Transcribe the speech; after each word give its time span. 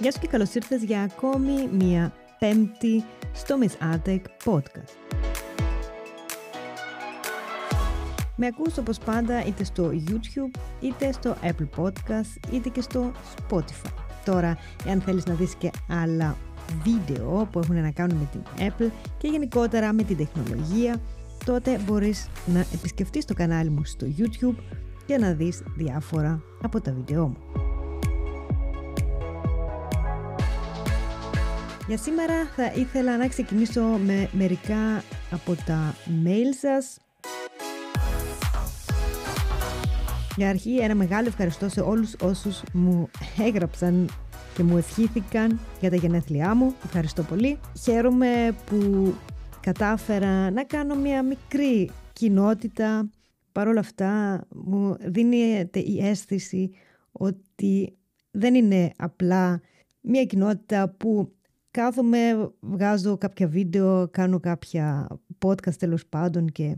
Γεια 0.00 0.12
σου 0.12 0.18
και 0.20 0.26
καλώς 0.26 0.54
ήρθες 0.54 0.82
για 0.82 1.02
ακόμη 1.02 1.68
μία 1.72 2.12
πέμπτη 2.38 3.04
στο 3.32 3.58
Miss 3.60 3.94
Attic 3.94 4.20
Podcast. 4.44 5.18
Με 8.36 8.46
ακούς 8.46 8.78
όπως 8.78 8.98
πάντα 8.98 9.44
είτε 9.44 9.64
στο 9.64 9.90
YouTube, 9.92 10.58
είτε 10.80 11.12
στο 11.12 11.36
Apple 11.42 11.82
Podcast, 11.82 12.52
είτε 12.52 12.68
και 12.68 12.80
στο 12.80 13.12
Spotify. 13.36 13.90
Τώρα, 14.24 14.58
εάν 14.86 15.00
θέλεις 15.00 15.26
να 15.26 15.34
δεις 15.34 15.54
και 15.54 15.70
άλλα 15.88 16.36
βίντεο 16.82 17.48
που 17.52 17.58
έχουν 17.58 17.80
να 17.80 17.90
κάνουν 17.90 18.16
με 18.16 18.28
την 18.32 18.42
Apple 18.58 18.90
και 19.18 19.28
γενικότερα 19.28 19.92
με 19.92 20.02
την 20.02 20.16
τεχνολογία, 20.16 21.00
τότε 21.44 21.80
μπορείς 21.86 22.28
να 22.46 22.66
επισκεφτείς 22.74 23.24
το 23.24 23.34
κανάλι 23.34 23.70
μου 23.70 23.84
στο 23.84 24.06
YouTube 24.18 24.56
και 25.06 25.18
να 25.18 25.32
δεις 25.32 25.62
διάφορα 25.76 26.42
από 26.62 26.80
τα 26.80 26.92
βίντεό 26.92 27.26
μου. 27.26 27.57
Για 31.88 31.96
σήμερα 31.96 32.46
θα 32.56 32.72
ήθελα 32.72 33.16
να 33.16 33.28
ξεκινήσω 33.28 33.82
με 33.82 34.28
μερικά 34.32 35.02
από 35.30 35.54
τα 35.66 35.94
mail 36.24 36.54
σας. 36.60 36.98
Για 40.36 40.48
αρχή 40.48 40.76
ένα 40.76 40.94
μεγάλο 40.94 41.28
ευχαριστώ 41.28 41.68
σε 41.68 41.80
όλους 41.80 42.14
όσους 42.20 42.62
μου 42.72 43.08
έγραψαν 43.38 44.08
και 44.54 44.62
μου 44.62 44.76
ευχήθηκαν 44.76 45.60
για 45.80 45.90
τα 45.90 45.96
γενέθλιά 45.96 46.54
μου. 46.54 46.74
Ευχαριστώ 46.84 47.22
πολύ. 47.22 47.58
Χαίρομαι 47.82 48.56
που 48.66 49.14
κατάφερα 49.60 50.50
να 50.50 50.64
κάνω 50.64 50.94
μια 50.94 51.22
μικρή 51.22 51.90
κοινότητα. 52.12 53.10
Παρ' 53.52 53.68
όλα 53.68 53.80
αυτά 53.80 54.42
μου 54.48 54.96
δίνεται 55.00 55.78
η 55.78 56.06
αίσθηση 56.06 56.70
ότι 57.12 57.96
δεν 58.30 58.54
είναι 58.54 58.92
απλά 58.96 59.60
μια 60.00 60.24
κοινότητα 60.24 60.88
που 60.88 61.32
κάθομαι, 61.70 62.50
βγάζω 62.60 63.16
κάποια 63.18 63.48
βίντεο, 63.48 64.08
κάνω 64.10 64.40
κάποια 64.40 65.06
podcast 65.44 65.74
τέλος 65.78 66.06
πάντων 66.06 66.46
και 66.46 66.76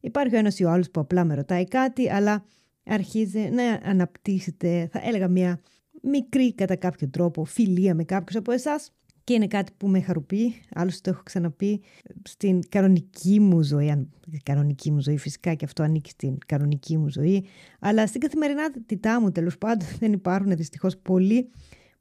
υπάρχει 0.00 0.34
ο 0.34 0.38
ένας 0.38 0.58
ή 0.58 0.64
ο 0.64 0.70
άλλος 0.70 0.90
που 0.90 1.00
απλά 1.00 1.24
με 1.24 1.34
ρωτάει 1.34 1.64
κάτι, 1.64 2.10
αλλά 2.10 2.44
αρχίζει 2.84 3.38
να 3.38 3.90
αναπτύσσεται, 3.90 4.88
θα 4.92 5.00
έλεγα 5.04 5.28
μια 5.28 5.60
μικρή 6.02 6.54
κατά 6.54 6.76
κάποιο 6.76 7.08
τρόπο 7.08 7.44
φιλία 7.44 7.94
με 7.94 8.04
κάποιους 8.04 8.36
από 8.36 8.52
εσάς. 8.52 8.92
Και 9.24 9.36
είναι 9.36 9.46
κάτι 9.46 9.72
που 9.76 9.88
με 9.88 10.00
χαροποιεί, 10.00 10.54
άλλωστε 10.74 11.00
το 11.02 11.10
έχω 11.10 11.22
ξαναπεί 11.24 11.82
στην 12.22 12.60
κανονική 12.68 13.40
μου 13.40 13.62
ζωή, 13.62 13.90
αν 13.90 14.08
κανονική 14.42 14.90
μου 14.90 15.00
ζωή 15.00 15.18
φυσικά 15.18 15.54
και 15.54 15.64
αυτό 15.64 15.82
ανήκει 15.82 16.10
στην 16.10 16.38
κανονική 16.46 16.96
μου 16.96 17.08
ζωή, 17.08 17.44
αλλά 17.80 18.06
στην 18.06 18.20
καθημερινότητά 18.20 19.20
μου 19.20 19.30
τέλος 19.32 19.58
πάντων 19.58 19.88
δεν 20.00 20.12
υπάρχουν 20.12 20.56
δυστυχώς 20.56 20.98
πολλοί 20.98 21.50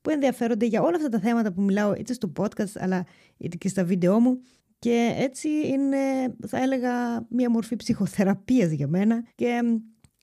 που 0.02 0.10
ενδιαφέρονται 0.10 0.66
για 0.66 0.82
όλα 0.82 0.96
αυτά 0.96 1.10
τα 1.10 1.20
θέματα 1.20 1.52
που 1.54 1.62
μιλάω 1.62 1.94
είτε 1.94 2.14
στο 2.14 2.32
podcast 2.38 2.72
αλλά 2.76 3.06
είτε 3.38 3.58
και 3.58 3.68
στα 3.68 3.84
βίντεό 3.84 4.20
μου 4.20 4.40
και 4.80 5.14
έτσι 5.18 5.50
είναι 5.50 5.98
θα 6.48 6.58
έλεγα 6.58 7.26
μια 7.30 7.50
μορφή 7.50 7.76
ψυχοθεραπείας 7.76 8.72
για 8.72 8.88
μένα 8.88 9.24
και 9.36 9.62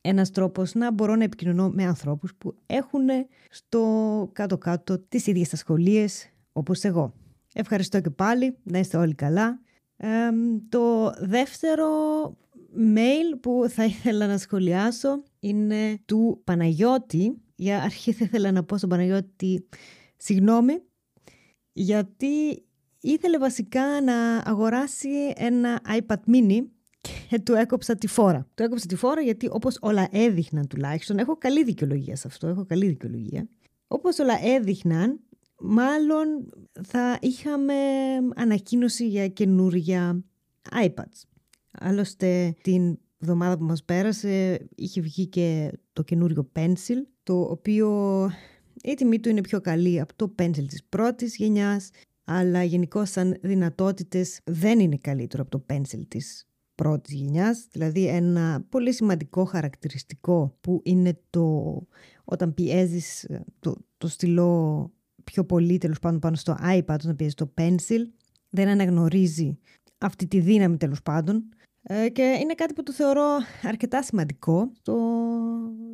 ένας 0.00 0.30
τρόπος 0.30 0.74
να 0.74 0.92
μπορώ 0.92 1.16
να 1.16 1.24
επικοινωνώ 1.24 1.68
με 1.68 1.84
ανθρώπους 1.84 2.34
που 2.34 2.54
έχουν 2.66 3.08
στο 3.50 4.30
κάτω-κάτω 4.32 4.98
τις 4.98 5.26
ίδιες 5.26 5.52
ασχολίες 5.52 6.30
όπως 6.52 6.84
εγώ. 6.84 7.14
Ευχαριστώ 7.54 8.00
και 8.00 8.10
πάλι, 8.10 8.56
να 8.62 8.78
είστε 8.78 8.96
όλοι 8.96 9.14
καλά. 9.14 9.60
το 10.68 11.10
δεύτερο 11.20 11.88
mail 12.76 13.38
που 13.40 13.64
θα 13.68 13.84
ήθελα 13.84 14.26
να 14.26 14.38
σχολιάσω 14.38 15.22
είναι 15.40 15.98
του 16.04 16.40
Παναγιώτη 16.44 17.40
για 17.56 17.82
αρχή 17.82 18.12
θα 18.12 18.24
ήθελα 18.24 18.52
να 18.52 18.64
πω 18.64 18.76
στον 18.76 18.88
Παναγιώτη 18.88 19.68
συγγνώμη 20.16 20.82
γιατί 21.72 22.64
ήθελε 23.00 23.38
βασικά 23.38 24.00
να 24.00 24.36
αγοράσει 24.36 25.32
ένα 25.36 25.80
iPad 25.98 26.20
mini 26.32 26.64
και 27.28 27.38
του 27.38 27.52
έκοψα 27.52 27.94
τη 27.94 28.06
φόρα. 28.06 28.48
Του 28.54 28.62
έκοψα 28.62 28.86
τη 28.86 28.96
φόρα 28.96 29.20
γιατί 29.20 29.48
όπως 29.50 29.78
όλα 29.80 30.08
έδειχναν 30.10 30.66
τουλάχιστον, 30.66 31.18
έχω 31.18 31.36
καλή 31.36 31.64
δικαιολογία 31.64 32.16
σε 32.16 32.26
αυτό, 32.26 32.46
έχω 32.46 32.64
καλή 32.64 32.86
δικαιολογία. 32.86 33.48
Όπως 33.88 34.18
όλα 34.18 34.34
έδειχναν, 34.44 35.20
μάλλον 35.60 36.26
θα 36.82 37.18
είχαμε 37.20 37.74
ανακοίνωση 38.34 39.08
για 39.08 39.28
καινούρια 39.28 40.24
iPads. 40.70 41.22
Άλλωστε 41.70 42.54
την 42.62 42.98
εβδομάδα 43.18 43.58
που 43.58 43.64
μας 43.64 43.84
πέρασε 43.84 44.66
είχε 44.74 45.00
βγει 45.00 45.26
και 45.26 45.72
το 45.96 46.02
καινούριο 46.02 46.50
Pencil, 46.56 46.96
το 47.22 47.40
οποίο 47.40 47.90
η 48.82 48.94
τιμή 48.94 49.20
του 49.20 49.28
είναι 49.28 49.40
πιο 49.40 49.60
καλή 49.60 50.00
από 50.00 50.14
το 50.16 50.34
Pencil 50.38 50.66
της 50.66 50.84
πρώτης 50.84 51.36
γενιάς, 51.36 51.90
αλλά 52.24 52.62
γενικώ 52.62 53.04
σαν 53.04 53.36
δυνατότητες 53.42 54.40
δεν 54.44 54.80
είναι 54.80 54.96
καλύτερο 54.96 55.42
από 55.42 55.58
το 55.58 55.74
Pencil 55.74 56.02
της 56.08 56.48
πρώτης 56.74 57.14
γενιάς. 57.14 57.66
Δηλαδή 57.70 58.06
ένα 58.06 58.66
πολύ 58.68 58.92
σημαντικό 58.92 59.44
χαρακτηριστικό 59.44 60.56
που 60.60 60.80
είναι 60.84 61.20
το 61.30 61.76
όταν 62.24 62.54
πιέζεις 62.54 63.26
το, 63.58 63.76
το 63.98 64.08
στυλό 64.08 64.90
πιο 65.24 65.44
πολύ 65.44 65.78
τέλος 65.78 65.98
πάντων 65.98 66.18
πάνω 66.18 66.36
στο 66.36 66.56
iPad 66.62 66.82
όταν 66.86 67.16
πιέζεις 67.16 67.34
το 67.34 67.52
Pencil 67.56 68.00
δεν 68.50 68.68
αναγνωρίζει 68.68 69.58
αυτή 69.98 70.26
τη 70.26 70.40
δύναμη 70.40 70.76
τέλος 70.76 71.02
πάντων 71.02 71.48
ε, 71.88 72.08
και 72.08 72.38
είναι 72.40 72.54
κάτι 72.54 72.72
που 72.74 72.82
το 72.82 72.92
θεωρώ 72.92 73.26
αρκετά 73.62 74.02
σημαντικό 74.02 74.72
το 74.82 74.96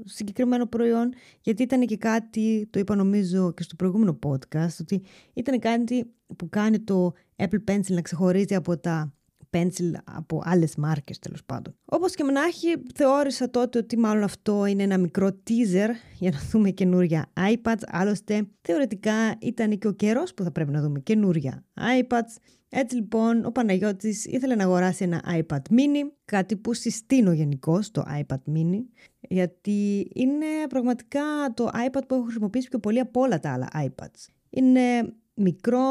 συγκεκριμένο 0.05 0.67
προϊόν 0.67 1.13
γιατί 1.41 1.63
ήταν 1.63 1.87
και 1.87 1.97
κάτι, 1.97 2.69
το 2.71 2.79
είπα 2.79 2.95
νομίζω 2.95 3.53
και 3.53 3.63
στο 3.63 3.77
προηγούμενο 3.77 4.19
podcast, 4.27 4.77
ότι 4.81 5.03
ήταν 5.33 5.59
κάτι 5.59 6.13
που 6.37 6.49
κάνει 6.49 6.81
το 6.81 7.13
Apple 7.37 7.71
Pencil 7.71 7.91
να 7.91 8.01
ξεχωρίζει 8.01 8.55
από 8.55 8.79
τα 8.79 9.15
pencil 9.53 9.93
από 10.05 10.43
άλλες 10.45 10.77
μάρκες 10.77 11.19
τέλος 11.19 11.45
πάντων. 11.45 11.75
Όπως 11.85 12.15
και 12.15 12.23
να 12.23 12.43
έχει, 12.43 12.69
θεώρησα 12.95 13.51
τότε 13.51 13.79
ότι 13.79 13.99
μάλλον 13.99 14.23
αυτό 14.23 14.67
είναι 14.67 14.83
ένα 14.83 14.99
μικρό 14.99 15.29
teaser 15.29 15.89
για 16.19 16.31
να 16.31 16.39
δούμε 16.51 16.71
καινούρια 16.71 17.33
iPads. 17.37 17.83
Άλλωστε, 17.87 18.49
θεωρητικά 18.61 19.37
ήταν 19.41 19.79
και 19.79 19.89
ο 19.89 19.93
καιρός 19.93 20.35
που 20.35 20.43
θα 20.43 20.51
πρέπει 20.53 20.71
να 20.71 20.81
δούμε 20.81 21.01
καινούρια 21.01 21.65
iPads. 21.75 22.37
Έτσι 22.69 22.95
λοιπόν, 22.95 23.45
ο 23.45 23.53
Παναγιώτης 23.53 24.25
ήθελε 24.25 24.55
να 24.55 24.65
αγοράσει 24.65 25.05
ένα 25.05 25.23
iPad 25.39 25.61
mini, 25.71 26.11
κάτι 26.25 26.57
που 26.57 26.75
συστήνω 26.75 27.33
γενικώ 27.33 27.81
το 27.93 28.05
iPad 28.21 28.53
mini, 28.55 28.81
γιατί 29.21 30.11
είναι 30.15 30.47
πραγματικά 30.69 31.21
το 31.55 31.71
iPad 31.89 32.03
που 32.09 32.15
έχω 32.15 32.23
χρησιμοποιήσει 32.23 32.69
πιο 32.69 32.79
πολύ 32.79 33.01
από 33.01 33.21
όλα 33.21 33.39
τα 33.39 33.53
άλλα 33.53 33.69
iPads. 33.75 34.27
Είναι 34.51 35.15
μικρό, 35.35 35.83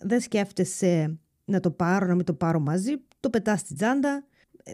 δεν 0.00 0.20
σκέφτεσαι 0.20 1.18
να 1.46 1.60
το 1.60 1.70
πάρω, 1.70 2.06
να 2.06 2.14
μην 2.14 2.24
το 2.24 2.34
πάρω 2.34 2.60
μαζί, 2.60 2.92
το 3.20 3.30
πετάς 3.30 3.60
στην 3.60 3.76
τσάντα, 3.76 4.24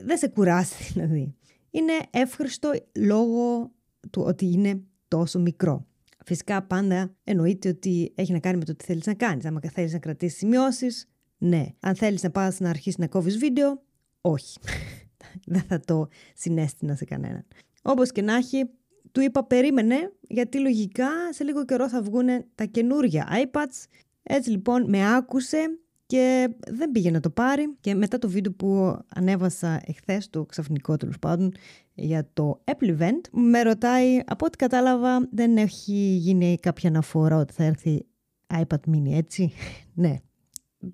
δεν 0.05 0.19
σε 0.19 0.29
κουράσει 0.29 0.85
δηλαδή. 0.93 1.35
Είναι 1.71 1.93
εύχριστο 2.11 2.71
λόγω 2.99 3.73
του 4.11 4.23
ότι 4.23 4.53
είναι 4.53 4.83
τόσο 5.09 5.39
μικρό. 5.39 5.87
Φυσικά 6.25 6.63
πάντα 6.63 7.15
εννοείται 7.25 7.69
ότι 7.69 8.13
έχει 8.15 8.33
να 8.33 8.39
κάνει 8.39 8.57
με 8.57 8.65
το 8.65 8.77
τι 8.77 8.85
θέλεις 8.85 9.07
να 9.07 9.15
κάνεις. 9.15 9.45
Αν 9.45 9.61
θέλεις 9.73 9.93
να 9.93 9.99
κρατήσεις 9.99 10.39
σημειώσεις, 10.39 11.09
ναι. 11.39 11.67
Αν 11.81 11.95
θέλεις 11.95 12.23
να 12.23 12.31
πας 12.31 12.61
να 12.61 12.69
αρχίσεις 12.69 12.99
να 12.99 13.07
κόβεις 13.07 13.39
βίντεο, 13.39 13.83
όχι. 14.21 14.59
δεν 15.47 15.63
θα 15.63 15.81
το 15.81 16.09
συνέστηνα 16.35 16.95
σε 16.95 17.05
κανέναν. 17.05 17.47
Όπως 17.83 18.13
και 18.13 18.23
να 18.23 18.35
έχει, 18.35 18.71
του 19.13 19.21
είπα 19.21 19.45
περίμενε 19.45 20.13
γιατί 20.21 20.59
λογικά 20.59 21.09
σε 21.31 21.45
λίγο 21.45 21.65
καιρό 21.65 21.89
θα 21.89 22.03
βγουν 22.03 22.29
τα 22.55 22.65
καινούργια 22.65 23.29
iPads. 23.45 23.87
Έτσι 24.23 24.51
λοιπόν 24.51 24.89
με 24.89 25.15
άκουσε 25.15 25.79
και 26.13 26.49
δεν 26.69 26.91
πήγε 26.91 27.11
να 27.11 27.21
το 27.21 27.31
πάρει. 27.31 27.77
Και 27.81 27.95
μετά 27.95 28.19
το 28.19 28.29
βίντεο 28.29 28.53
που 28.53 28.99
ανέβασα 29.09 29.81
εχθές 29.85 30.31
το 30.31 30.45
ξαφνικό 30.45 30.97
τέλος 30.97 31.19
πάντων 31.19 31.53
για 31.95 32.29
το 32.33 32.63
Apple 32.65 32.99
Event 32.99 33.21
με 33.31 33.63
ρωτάει 33.63 34.21
από 34.27 34.47
ό,τι 34.47 34.57
κατάλαβα 34.57 35.29
δεν 35.33 35.57
έχει 35.57 35.93
γίνει 36.21 36.57
κάποια 36.61 36.89
αναφορά 36.89 37.37
ότι 37.37 37.53
θα 37.53 37.65
έρθει 37.65 38.07
iPad 38.55 38.91
mini 38.91 39.13
έτσι; 39.13 39.53
Ναι. 39.95 40.17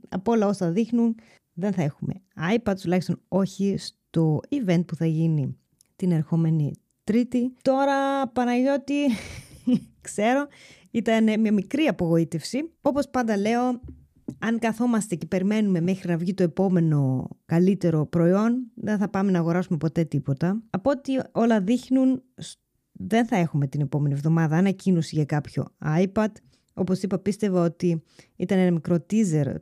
Από 0.09 0.32
όλα 0.32 0.47
όσα 0.47 0.70
δείχνουν 0.70 1.15
δεν 1.53 1.73
θα 1.73 1.82
έχουμε 1.82 2.14
iPad 2.55 2.75
τουλάχιστον 2.81 3.21
όχι 3.29 3.76
στο 3.79 4.41
event 4.49 4.85
που 4.87 4.94
θα 4.94 5.06
γίνει 5.06 5.56
την 5.97 6.12
ερχόμενη 6.12 6.73
Τρίτη. 7.05 7.55
Τώρα 7.62 8.29
Παναγιώτη 8.29 9.06
ξέρω 10.00 10.47
ήταν 10.91 11.41
μια 11.41 11.53
μικρή 11.53 11.82
απογοήτευση. 11.82 12.71
Όπως 12.82 13.09
πάντα 13.09 13.37
λέω 13.37 13.81
αν 14.38 14.58
καθόμαστε 14.58 15.14
και 15.14 15.26
περιμένουμε 15.26 15.80
μέχρι 15.80 16.10
να 16.10 16.16
βγει 16.16 16.34
το 16.34 16.42
επόμενο 16.42 17.28
καλύτερο 17.44 18.06
προϊόν, 18.06 18.70
δεν 18.75 18.98
θα 18.98 19.08
πάμε 19.08 19.30
να 19.30 19.38
αγοράσουμε 19.38 19.78
ποτέ 19.78 20.04
τίποτα. 20.04 20.62
Από 20.70 20.90
ό,τι 20.90 21.12
όλα 21.32 21.60
δείχνουν, 21.60 22.22
δεν 22.92 23.26
θα 23.26 23.36
έχουμε 23.36 23.66
την 23.66 23.80
επόμενη 23.80 24.14
εβδομάδα 24.14 24.56
ανακοίνωση 24.56 25.14
για 25.14 25.25
κάποιο 25.25 25.66
iPad. 25.84 26.32
Όπως 26.75 27.02
είπα, 27.02 27.19
πίστευα 27.19 27.62
ότι 27.62 28.02
ήταν 28.36 28.58
ένα 28.58 28.70
μικρό 28.70 29.06
teaser 29.10 29.54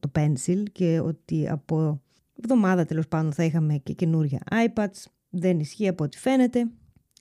το 0.00 0.10
Pencil 0.14 0.62
και 0.72 1.00
ότι 1.00 1.48
από 1.48 2.02
εβδομάδα 2.42 2.84
τέλος 2.84 3.08
πάντων 3.08 3.32
θα 3.32 3.44
είχαμε 3.44 3.76
και 3.76 3.92
καινούρια 3.92 4.40
iPads. 4.50 5.04
Δεν 5.30 5.60
ισχύει 5.60 5.88
από 5.88 6.04
ό,τι 6.04 6.18
φαίνεται. 6.18 6.70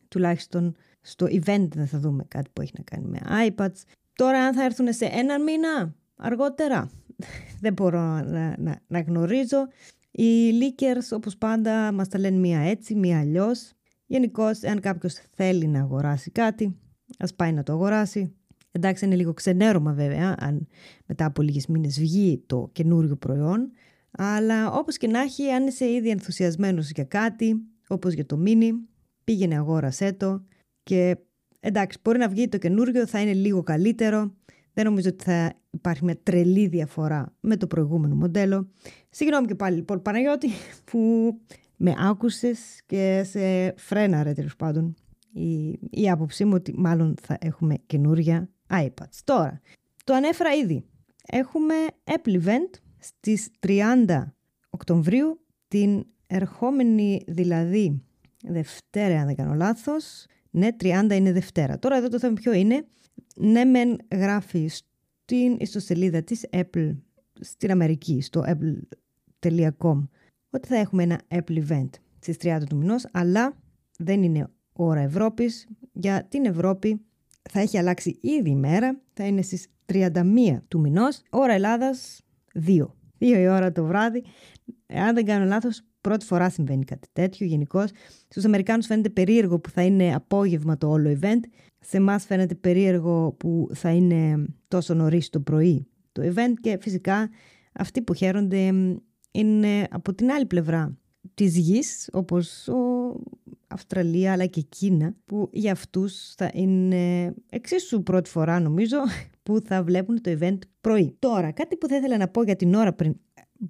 Τουλάχιστον 0.08 0.76
στο 1.02 1.26
event 1.26 1.68
δεν 1.70 1.88
θα 1.88 2.00
δούμε 2.00 2.26
κάτι 2.28 2.50
που 2.54 2.62
έχει 2.62 2.72
να 2.78 2.84
κάνει 2.84 3.08
με 3.08 3.20
iPads. 3.48 3.82
Τώρα 4.14 4.40
αν 4.40 4.54
θα 4.54 4.64
έρθουν 4.64 4.94
σε 4.94 5.06
έναν 5.06 5.44
μήνα 5.44 5.96
αργότερα, 6.18 6.90
δεν 7.62 7.74
μπορώ 7.74 8.00
να, 8.22 8.56
να, 8.58 8.82
να 8.88 9.00
γνωρίζω. 9.00 9.68
Οι 10.12 10.52
leakers 10.52 11.16
όπως 11.16 11.38
πάντα 11.38 11.92
μας 11.92 12.08
τα 12.08 12.20
λένε 12.20 12.38
μία 12.38 12.60
έτσι, 12.60 12.96
μία 12.96 13.20
αλλιώς. 13.20 13.72
Γενικώ, 14.06 14.46
αν 14.46 14.80
κάποιος 14.80 15.14
θέλει 15.34 15.68
να 15.68 15.80
αγοράσει 15.80 16.32
κάτι, 16.32 16.78
ας 17.18 17.34
πάει 17.34 17.52
να 17.52 17.64
το 17.64 17.74
αγοράσει. 17.74 18.36
Εντάξει, 18.72 19.06
είναι 19.06 19.16
λίγο 19.16 19.34
ξενέρωμα 19.34 19.94
βέβαια, 19.94 20.36
αν 20.40 20.68
μετά 21.06 21.26
από 21.26 21.42
λίγες 21.42 21.68
μήνες 21.68 22.00
βγει 22.00 22.44
το 22.46 22.70
καινούριο 22.72 23.16
προϊόν. 23.16 23.72
Αλλά 24.12 24.72
όπως 24.72 24.98
και 24.98 25.08
να 25.08 25.22
έχει, 25.22 25.50
αν 25.50 25.68
είσαι 25.68 25.92
ήδη 25.92 26.10
ενθουσιασμένος 26.10 26.90
για 26.90 27.04
κάτι, 27.04 27.56
όπως 27.88 28.14
για 28.14 28.26
το 28.26 28.42
mini, 28.46 28.70
πήγαινε 29.24 29.58
αγόρασέ 29.58 30.14
το 30.14 30.46
και 30.84 31.18
εντάξει, 31.60 32.00
μπορεί 32.04 32.18
να 32.18 32.28
βγει 32.28 32.48
το 32.48 32.58
καινούριο, 32.58 33.08
θα 33.08 33.22
είναι 33.22 33.34
λίγο 33.34 33.64
καλύτερο. 33.64 34.34
Δεν 34.78 34.86
νομίζω 34.86 35.10
ότι 35.10 35.24
θα 35.24 35.54
υπάρχει 35.70 36.04
μια 36.04 36.18
τρελή 36.24 36.68
διαφορά 36.68 37.34
με 37.40 37.58
το 37.58 37.68
προηγούμενο 37.68 38.16
μοντέλο. 38.16 38.72
Συγγνώμη 39.10 39.48
και 39.48 39.56
πάλι 39.56 39.76
λοιπόν 39.76 40.02
Παναγιώτη 40.02 40.50
που 40.92 41.34
με 41.76 41.94
άκουσες 41.98 42.60
και 42.86 43.24
σε 43.26 43.74
φρέναρε 43.78 44.34
τέλος 44.34 44.56
πάντων 44.56 44.96
η, 45.34 45.80
η 45.90 46.10
άποψή 46.10 46.46
μου 46.46 46.52
ότι 46.56 46.74
μάλλον 46.78 47.16
θα 47.22 47.38
έχουμε 47.42 47.76
καινούρια 47.86 48.50
iPads. 48.70 49.20
Τώρα, 49.24 49.62
το 50.04 50.14
ανέφερα 50.14 50.54
ήδη. 50.54 50.86
Έχουμε 51.28 51.74
Apple 52.04 52.44
Event 52.44 52.80
στις 52.98 53.50
30 53.68 54.06
Οκτωβρίου, 54.70 55.46
την 55.68 56.06
ερχόμενη 56.28 57.22
δηλαδή 57.28 58.04
Δευτέρα, 58.44 59.20
αν 59.20 59.26
δεν 59.26 59.36
κάνω 59.36 59.54
λάθος. 59.54 60.26
Ναι, 60.50 60.68
30 60.82 61.12
είναι 61.12 61.32
Δευτέρα. 61.32 61.80
Τώρα 61.80 61.96
εδώ 61.96 62.08
το 62.08 62.20
θέμα 62.20 62.34
ποιο 62.34 62.54
είναι. 62.54 62.86
Ναι, 63.40 63.66
μεν 63.66 63.98
γράφει 64.12 64.68
στην 64.68 65.58
ιστοσελίδα 65.60 66.24
της 66.24 66.46
Apple 66.52 66.96
στην 67.40 67.72
Αμερική, 67.72 68.22
στο 68.22 68.44
apple.com, 68.48 70.08
ότι 70.50 70.68
θα 70.68 70.76
έχουμε 70.76 71.04
ένα 71.04 71.22
Apple 71.28 71.68
Event 71.68 71.90
στις 72.20 72.38
30 72.42 72.60
του 72.70 72.76
μηνός, 72.76 73.08
αλλά 73.12 73.58
δεν 73.98 74.24
είναι 74.24 74.48
ώρα 74.74 75.00
Ευρώπης. 75.00 75.68
Για 75.92 76.26
την 76.30 76.46
Ευρώπη 76.46 77.06
θα 77.50 77.60
έχει 77.60 77.78
αλλάξει 77.78 78.18
ήδη 78.22 78.50
η 78.50 78.56
μέρα, 78.56 79.02
θα 79.14 79.26
είναι 79.26 79.42
στις 79.42 79.68
31 79.86 80.62
του 80.68 80.80
μηνός, 80.80 81.22
ώρα 81.30 81.54
Ελλάδας 81.54 82.22
2. 82.54 82.96
2 83.20 83.40
η 83.40 83.48
ώρα 83.48 83.72
το 83.72 83.86
βράδυ. 83.86 84.24
Αν 84.88 85.14
δεν 85.14 85.26
κάνω 85.26 85.46
λάθος, 85.46 85.84
πρώτη 86.08 86.26
φορά 86.26 86.50
συμβαίνει 86.50 86.84
κάτι 86.84 87.08
τέτοιο 87.14 87.46
γενικώς. 87.46 87.90
Στους 88.28 88.46
Αμερικάνους 88.46 88.86
φαίνεται 88.86 89.10
περίεργο 89.10 89.60
που 89.60 89.70
θα 89.70 89.82
είναι 89.82 90.16
απόγευμα 90.16 90.78
το 90.78 90.90
όλο 90.90 91.18
event. 91.22 91.40
Σε 91.80 91.98
εμάς 91.98 92.26
φαίνεται 92.26 92.56
περίεργο 92.56 93.32
που 93.32 93.70
θα 93.74 93.90
είναι 93.90 94.46
τόσο 94.68 94.94
νωρίς 94.94 95.30
το 95.30 95.40
πρωί 95.40 95.88
το 96.12 96.22
event 96.24 96.54
και 96.62 96.78
φυσικά 96.82 97.30
αυτοί 97.74 98.02
που 98.02 98.14
χαίρονται 98.14 98.74
είναι 99.32 99.88
από 99.90 100.14
την 100.14 100.32
άλλη 100.32 100.46
πλευρά 100.46 100.98
της 101.34 101.58
γης, 101.58 102.10
όπως 102.14 102.68
ο 102.68 102.78
Αυστραλία 103.68 104.32
αλλά 104.32 104.46
και 104.46 104.62
Κίνα, 104.62 105.16
που 105.26 105.50
για 105.52 105.72
αυτούς 105.72 106.34
θα 106.38 106.52
είναι 106.54 107.34
εξίσου 107.50 108.04
πρώτη 108.04 108.30
φορά 108.30 108.60
νομίζω 108.60 108.98
που 109.44 109.60
θα 109.66 109.84
βλέπουν 109.84 110.22
το 110.22 110.38
event 110.40 110.58
πρωί. 110.82 111.16
Τώρα, 111.20 111.52
κάτι 111.52 111.78
που 111.78 111.88
θα 111.88 111.96
ήθελα 111.96 112.18
να 112.18 112.28
πω 112.28 112.44
για 112.44 112.56
την 112.56 112.74
ώρα 112.74 112.94
πριν 112.94 113.16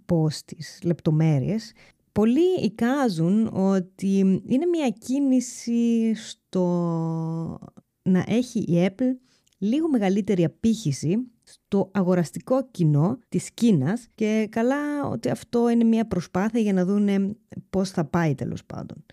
πω 0.05 0.29
στις 0.29 0.79
λεπτομέρειες, 0.83 1.73
πολλοί 2.17 2.59
εικάζουν 2.61 3.49
ότι 3.53 4.19
είναι 4.45 4.65
μια 4.65 4.89
κίνηση 4.89 6.13
στο 6.15 6.63
να 8.01 8.23
έχει 8.27 8.59
η 8.59 8.85
Apple 8.89 9.15
λίγο 9.57 9.89
μεγαλύτερη 9.89 10.43
απήχηση 10.43 11.17
στο 11.43 11.91
αγοραστικό 11.93 12.67
κοινό 12.71 13.19
της 13.29 13.51
Κίνας 13.53 14.07
και 14.15 14.47
καλά 14.51 15.05
ότι 15.05 15.29
αυτό 15.29 15.69
είναι 15.69 15.83
μια 15.83 16.07
προσπάθεια 16.07 16.59
για 16.59 16.73
να 16.73 16.85
δούνε 16.85 17.35
πώς 17.69 17.89
θα 17.89 18.05
πάει 18.05 18.35
τέλος 18.35 18.65
πάντων. 18.65 19.05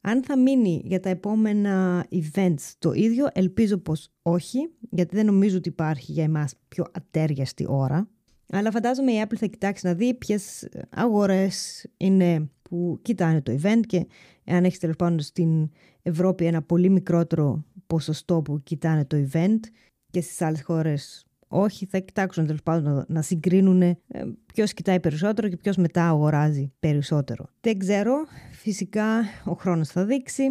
Αν 0.00 0.24
θα 0.24 0.38
μείνει 0.38 0.82
για 0.84 1.00
τα 1.00 1.08
επόμενα 1.08 2.06
events 2.10 2.72
το 2.78 2.92
ίδιο, 2.92 3.26
ελπίζω 3.32 3.78
πως 3.78 4.08
όχι, 4.22 4.58
γιατί 4.90 5.16
δεν 5.16 5.26
νομίζω 5.26 5.56
ότι 5.56 5.68
υπάρχει 5.68 6.12
για 6.12 6.24
εμάς 6.24 6.54
πιο 6.68 6.84
ατέριαστη 6.92 7.66
ώρα. 7.68 8.08
Αλλά 8.54 8.70
φαντάζομαι 8.70 9.12
η 9.12 9.24
Apple 9.26 9.36
θα 9.36 9.46
κοιτάξει 9.46 9.86
να 9.86 9.94
δει 9.94 10.14
ποιες 10.14 10.68
αγορές 10.90 11.86
είναι 11.96 12.50
που 12.62 12.98
κοιτάνε 13.02 13.40
το 13.40 13.58
event 13.62 13.80
και 13.86 14.06
αν 14.44 14.64
έχεις 14.64 14.78
τέλος 14.78 14.96
πάντων 14.96 15.20
στην 15.20 15.70
Ευρώπη 16.02 16.44
ένα 16.44 16.62
πολύ 16.62 16.90
μικρότερο 16.90 17.64
ποσοστό 17.86 18.42
που 18.42 18.62
κοιτάνε 18.62 19.04
το 19.04 19.16
event 19.32 19.60
και 20.10 20.20
στις 20.20 20.42
άλλες 20.42 20.62
χώρες 20.62 21.26
όχι, 21.54 21.86
θα 21.86 21.98
κοιτάξουν 21.98 22.46
τέλος 22.46 22.62
πάντων 22.62 23.04
να 23.08 23.22
συγκρίνουν 23.22 23.82
ε, 23.82 23.96
ποιος 24.54 24.72
κοιτάει 24.72 25.00
περισσότερο 25.00 25.48
και 25.48 25.56
ποιος 25.56 25.76
μετά 25.76 26.08
αγοράζει 26.08 26.72
περισσότερο. 26.78 27.48
Δεν 27.60 27.78
ξέρω. 27.78 28.14
Φυσικά 28.52 29.24
ο 29.44 29.52
χρόνος 29.52 29.88
θα 29.88 30.04
δείξει. 30.04 30.42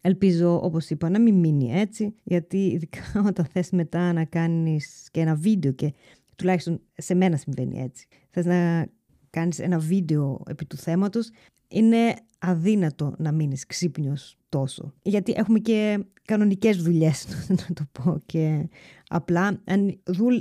Ελπίζω, 0.00 0.60
όπως 0.64 0.90
είπα, 0.90 1.08
να 1.08 1.20
μην 1.20 1.34
μείνει 1.34 1.72
έτσι, 1.72 2.14
γιατί 2.22 2.56
ειδικά 2.56 3.00
όταν 3.28 3.44
θες 3.44 3.70
μετά 3.70 4.12
να 4.12 4.24
κάνεις 4.24 5.08
και 5.10 5.20
ένα 5.20 5.34
βίντεο 5.34 5.72
και 5.72 5.92
τουλάχιστον 6.36 6.80
σε 6.96 7.14
μένα 7.14 7.36
συμβαίνει 7.36 7.80
έτσι. 7.80 8.06
Θες 8.30 8.44
να 8.44 8.86
κάνεις 9.30 9.58
ένα 9.58 9.78
βίντεο 9.78 10.42
επί 10.48 10.64
του 10.64 10.76
θέματος, 10.76 11.30
είναι 11.68 12.14
αδύνατο 12.38 13.14
να 13.18 13.32
μείνεις 13.32 13.66
ξύπνιος 13.66 14.38
τόσο. 14.48 14.92
Γιατί 15.02 15.32
έχουμε 15.36 15.58
και 15.58 16.04
κανονικές 16.24 16.76
δουλειές, 16.76 17.26
να 17.68 17.74
το 17.74 17.84
πω 17.92 18.20
και 18.26 18.68
απλά. 19.08 19.60
Αν 19.64 19.88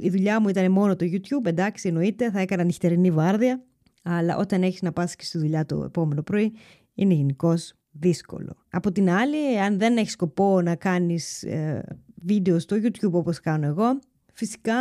η 0.02 0.10
δουλειά 0.10 0.42
μου 0.42 0.50
ήταν 0.50 0.72
μόνο 0.72 0.96
το 0.96 1.06
YouTube, 1.12 1.46
εντάξει, 1.46 1.88
εννοείται, 1.88 2.32
θα 2.32 2.40
έκανα 2.40 2.64
νυχτερινή 2.64 3.12
βάρδια. 3.12 3.64
Αλλά 4.04 4.38
όταν 4.38 4.64
έχεις 4.64 4.82
να 4.82 4.92
πας 4.92 5.16
και 5.16 5.24
στη 5.24 5.38
δουλειά 5.38 5.66
το 5.66 5.84
επόμενο 5.84 6.22
πρωί, 6.22 6.54
είναι 6.94 7.14
γενικώς 7.14 7.74
δύσκολο. 7.92 8.56
Από 8.70 8.92
την 8.92 9.10
άλλη, 9.10 9.60
αν 9.60 9.78
δεν 9.78 9.98
έχεις 9.98 10.12
σκοπό 10.12 10.62
να 10.62 10.76
κάνεις 10.76 11.44
ε, 11.44 11.84
βίντεο 12.16 12.60
στο 12.60 12.76
YouTube 12.76 13.12
όπως 13.12 13.40
κάνω 13.40 13.66
εγώ, 13.66 14.00
Φυσικά 14.36 14.76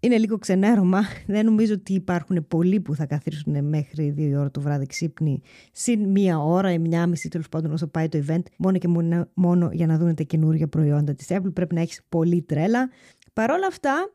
είναι 0.00 0.18
λίγο 0.18 0.38
ξενέρωμα. 0.38 1.02
Δεν 1.26 1.44
νομίζω 1.44 1.74
ότι 1.74 1.92
υπάρχουν 1.92 2.46
πολλοί 2.48 2.80
που 2.80 2.94
θα 2.94 3.06
καθίσουν 3.06 3.64
μέχρι 3.64 4.10
δύο 4.10 4.40
ώρα 4.40 4.50
το 4.50 4.60
βράδυ 4.60 4.86
ξύπνοι 4.86 5.42
συν 5.72 6.08
μία 6.08 6.38
ώρα 6.38 6.72
ή 6.72 6.78
μία 6.78 7.06
μισή 7.06 7.28
τέλος 7.28 7.48
πάντων 7.48 7.72
όσο 7.72 7.86
πάει 7.86 8.08
το 8.08 8.22
event, 8.26 8.42
μόνο 8.56 8.78
και 8.78 8.88
μόνο, 9.34 9.70
για 9.72 9.86
να 9.86 9.98
δουν 9.98 10.14
τα 10.14 10.22
καινούργια 10.22 10.68
προϊόντα 10.68 11.14
της 11.14 11.26
Apple. 11.30 11.52
Πρέπει 11.52 11.74
να 11.74 11.80
έχεις 11.80 12.00
πολύ 12.08 12.42
τρέλα. 12.42 12.90
Παρ' 13.32 13.50
όλα 13.50 13.66
αυτά, 13.66 14.12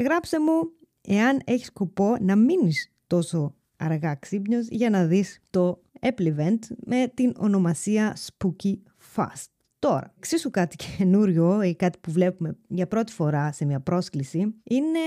γράψε 0.00 0.40
μου 0.40 0.70
εάν 1.00 1.40
έχεις 1.44 1.66
σκοπό 1.66 2.16
να 2.20 2.36
μείνεις 2.36 2.92
τόσο 3.06 3.54
αργά 3.76 4.14
ξύπνιος 4.14 4.68
για 4.68 4.90
να 4.90 5.04
δεις 5.04 5.40
το 5.50 5.82
Apple 6.00 6.36
Event 6.36 6.58
με 6.84 7.12
την 7.14 7.32
ονομασία 7.36 8.16
Spooky 8.16 8.74
Fast. 9.14 9.55
Τώρα, 9.88 10.14
εξίσου 10.16 10.50
κάτι 10.50 10.76
καινούριο 10.96 11.62
ή 11.62 11.74
κάτι 11.74 11.98
που 12.00 12.10
βλέπουμε 12.10 12.56
για 12.68 12.86
πρώτη 12.86 13.12
φορά 13.12 13.52
σε 13.52 13.64
μια 13.64 13.80
πρόσκληση 13.80 14.54
είναι 14.62 14.98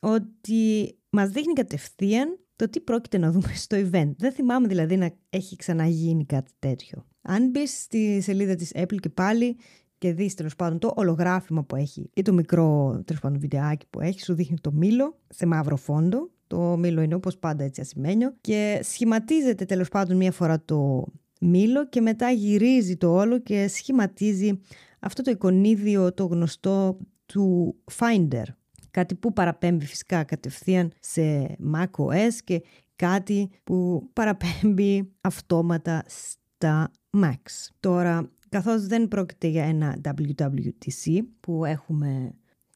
ότι 0.00 0.94
μας 1.10 1.28
δείχνει 1.28 1.52
κατευθείαν 1.52 2.38
το 2.56 2.68
τι 2.68 2.80
πρόκειται 2.80 3.18
να 3.18 3.30
δούμε 3.30 3.52
στο 3.54 3.76
event. 3.76 4.10
Δεν 4.16 4.32
θυμάμαι 4.32 4.66
δηλαδή 4.66 4.96
να 4.96 5.10
έχει 5.30 5.56
ξαναγίνει 5.56 6.24
κάτι 6.24 6.50
τέτοιο. 6.58 7.06
Αν 7.22 7.50
μπει 7.50 7.66
στη 7.66 8.20
σελίδα 8.20 8.54
της 8.54 8.72
Apple 8.74 8.96
και 9.00 9.08
πάλι 9.08 9.56
και 9.98 10.12
δεις 10.12 10.34
τέλος 10.34 10.56
πάντων 10.56 10.78
το 10.78 10.92
ολογράφημα 10.96 11.64
που 11.64 11.76
έχει 11.76 12.10
ή 12.14 12.22
το 12.22 12.32
μικρό 12.32 13.00
τέλος 13.04 13.22
πάντων 13.22 13.38
βιντεάκι 13.38 13.86
που 13.90 14.00
έχει, 14.00 14.20
σου 14.20 14.34
δείχνει 14.34 14.58
το 14.60 14.72
μήλο 14.72 15.18
σε 15.28 15.46
μαύρο 15.46 15.76
φόντο. 15.76 16.30
Το 16.46 16.76
μήλο 16.76 17.00
είναι 17.00 17.14
όπως 17.14 17.38
πάντα 17.38 17.64
έτσι 17.64 17.80
ασημένιο 17.80 18.34
και 18.40 18.80
σχηματίζεται 18.82 19.64
τέλος 19.64 19.88
πάντων 19.88 20.16
μία 20.16 20.32
φορά 20.32 20.62
το 20.64 21.06
μήλο 21.40 21.88
και 21.88 22.00
μετά 22.00 22.30
γυρίζει 22.30 22.96
το 22.96 23.12
όλο 23.12 23.38
και 23.38 23.68
σχηματίζει 23.68 24.60
αυτό 25.00 25.22
το 25.22 25.30
εικονίδιο 25.30 26.14
το 26.14 26.24
γνωστό 26.24 26.98
του 27.26 27.76
Finder. 27.98 28.44
Κάτι 28.90 29.14
που 29.14 29.32
παραπέμπει 29.32 29.84
φυσικά 29.84 30.24
κατευθείαν 30.24 30.92
σε 31.00 31.56
macOS 31.74 32.34
και 32.44 32.62
κάτι 32.96 33.50
που 33.64 34.08
παραπέμπει 34.12 35.12
αυτόματα 35.20 36.04
στα 36.06 36.90
Macs. 37.22 37.68
Τώρα, 37.80 38.30
καθώς 38.48 38.86
δεν 38.86 39.08
πρόκειται 39.08 39.46
για 39.46 39.64
ένα 39.64 40.00
WWDC 40.04 41.20
που 41.40 41.64
έχουμε 41.64 42.34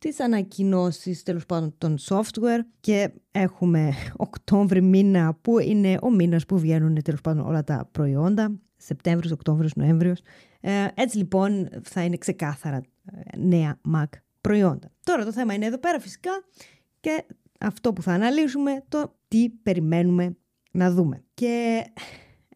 τις 0.08 0.20
ανακοινώσεις 0.20 1.22
τέλος 1.22 1.46
πάντων 1.46 1.74
των 1.78 1.96
software 2.08 2.60
και 2.80 3.10
έχουμε 3.30 3.92
Οκτώβρη 4.16 4.82
μήνα 4.82 5.38
που 5.42 5.58
είναι 5.58 5.98
ο 6.02 6.10
μήνας 6.10 6.46
που 6.46 6.58
βγαίνουν 6.58 7.02
τέλος 7.02 7.20
πάντων 7.20 7.46
όλα 7.46 7.64
τα 7.64 7.88
προϊόντα, 7.92 8.60
Σεπτέμβριος, 8.76 9.32
Οκτώβριος, 9.32 9.74
Νοέμβριος. 9.74 10.20
Ε, 10.60 10.86
έτσι 10.94 11.16
λοιπόν 11.16 11.68
θα 11.82 12.04
είναι 12.04 12.16
ξεκάθαρα 12.16 12.76
ε, 12.76 13.38
νέα 13.38 13.80
Mac 13.94 14.04
προϊόντα. 14.40 14.90
Τώρα 15.04 15.24
το 15.24 15.32
θέμα 15.32 15.54
είναι 15.54 15.66
εδώ 15.66 15.78
πέρα 15.78 16.00
φυσικά 16.00 16.30
και 17.00 17.24
αυτό 17.60 17.92
που 17.92 18.02
θα 18.02 18.12
αναλύσουμε 18.12 18.84
το 18.88 19.16
τι 19.28 19.50
περιμένουμε 19.50 20.36
να 20.70 20.90
δούμε. 20.90 21.24
Και 21.34 21.84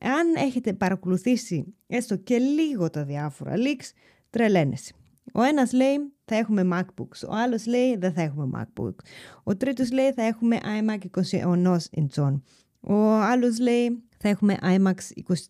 αν 0.01 0.35
έχετε 0.47 0.73
παρακολουθήσει 0.73 1.75
έστω 1.87 2.17
και 2.17 2.39
λίγο 2.39 2.91
τα 2.91 3.05
διάφορα 3.05 3.53
leaks, 3.57 3.91
τρελαίνεσαι. 4.31 4.93
Ο 5.33 5.43
ένας 5.43 5.73
λέει 5.73 6.13
θα 6.25 6.37
έχουμε 6.37 6.69
MacBooks, 6.73 7.29
ο 7.29 7.35
άλλος 7.35 7.67
λέει 7.67 7.97
δεν 7.97 8.13
θα 8.13 8.23
έχουμε 8.23 8.51
MacBooks. 8.55 9.05
Ο 9.43 9.57
τρίτος 9.57 9.93
λέει 9.93 10.13
θα 10.13 10.23
έχουμε 10.23 10.59
iMac 10.63 11.21
21 11.23 11.77
inch. 11.97 12.41
Ο 12.81 12.95
άλλος 13.13 13.59
λέει 13.59 14.03
θα 14.19 14.29
έχουμε 14.29 14.57
iMac 14.63 14.95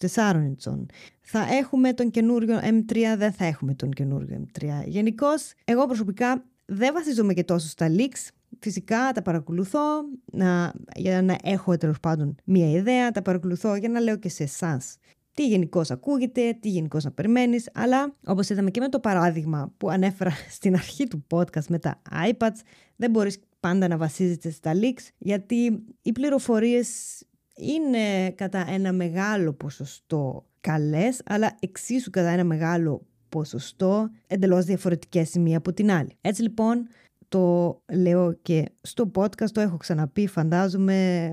24 0.01 0.33
inch. 0.35 0.87
Θα 1.21 1.47
έχουμε 1.59 1.93
τον 1.93 2.11
καινούριο 2.11 2.59
M3, 2.59 2.97
δεν 3.17 3.33
θα 3.33 3.45
έχουμε 3.45 3.75
τον 3.75 3.91
καινούριο 3.91 4.47
M3. 4.47 4.69
Γενικώς, 4.87 5.53
εγώ 5.65 5.87
προσωπικά 5.87 6.45
δεν 6.67 6.95
βασίζομαι 6.95 7.35
και 7.35 7.45
τόσο 7.45 7.69
στα 7.69 7.89
leaks. 7.91 8.29
Φυσικά 8.59 9.13
τα 9.15 9.23
παρακολουθώ 9.23 9.81
να, 10.33 10.73
για 10.97 11.23
να 11.23 11.37
έχω 11.43 11.77
τέλος 11.77 12.01
πάντων 12.01 12.35
μία 12.45 12.71
ιδέα, 12.71 13.11
τα 13.11 13.23
παρακολουθώ 13.23 13.77
για 13.77 13.89
να 13.89 14.01
λέω 14.01 14.17
και 14.17 14.29
σε 14.29 14.43
εσάς 14.43 14.97
τι 15.39 15.47
γενικώς 15.47 15.91
ακούγεται, 15.91 16.57
τι 16.61 16.69
γενικώς 16.69 17.05
να 17.05 17.11
περιμένεις, 17.11 17.71
αλλά 17.75 18.15
όπως 18.27 18.49
είδαμε 18.49 18.71
και 18.71 18.81
με 18.81 18.89
το 18.89 19.01
παράδειγμα 19.01 19.73
που 19.77 19.91
ανέφερα 19.91 20.31
στην 20.57 20.75
αρχή 20.75 21.07
του 21.07 21.27
podcast 21.31 21.67
με 21.69 21.79
τα 21.79 22.03
iPads, 22.29 22.61
δεν 22.97 23.11
μπορείς 23.11 23.41
πάντα 23.61 23.89
να 23.89 23.97
βασίζεσαι 23.97 24.51
στα 24.51 24.73
leaks, 24.75 25.09
γιατί 25.19 25.85
οι 26.03 26.13
πληροφορίες 26.13 26.89
είναι 27.57 28.31
κατά 28.31 28.67
ένα 28.69 28.93
μεγάλο 28.93 29.53
ποσοστό 29.53 30.47
καλές, 30.61 31.21
αλλά 31.25 31.57
εξίσου 31.61 32.11
κατά 32.11 32.29
ένα 32.29 32.45
μεγάλο 32.45 33.07
ποσοστό 33.29 34.11
εντελώς 34.27 34.65
διαφορετικές 34.65 35.35
η 35.35 35.39
μία 35.39 35.57
από 35.57 35.73
την 35.73 35.91
άλλη. 35.91 36.17
Έτσι 36.21 36.43
λοιπόν 36.43 36.87
το 37.29 37.77
λέω 37.93 38.33
και 38.33 38.65
στο 38.81 39.11
podcast, 39.15 39.51
το 39.53 39.61
έχω 39.61 39.77
ξαναπεί 39.77 40.27
φαντάζομαι 40.27 41.31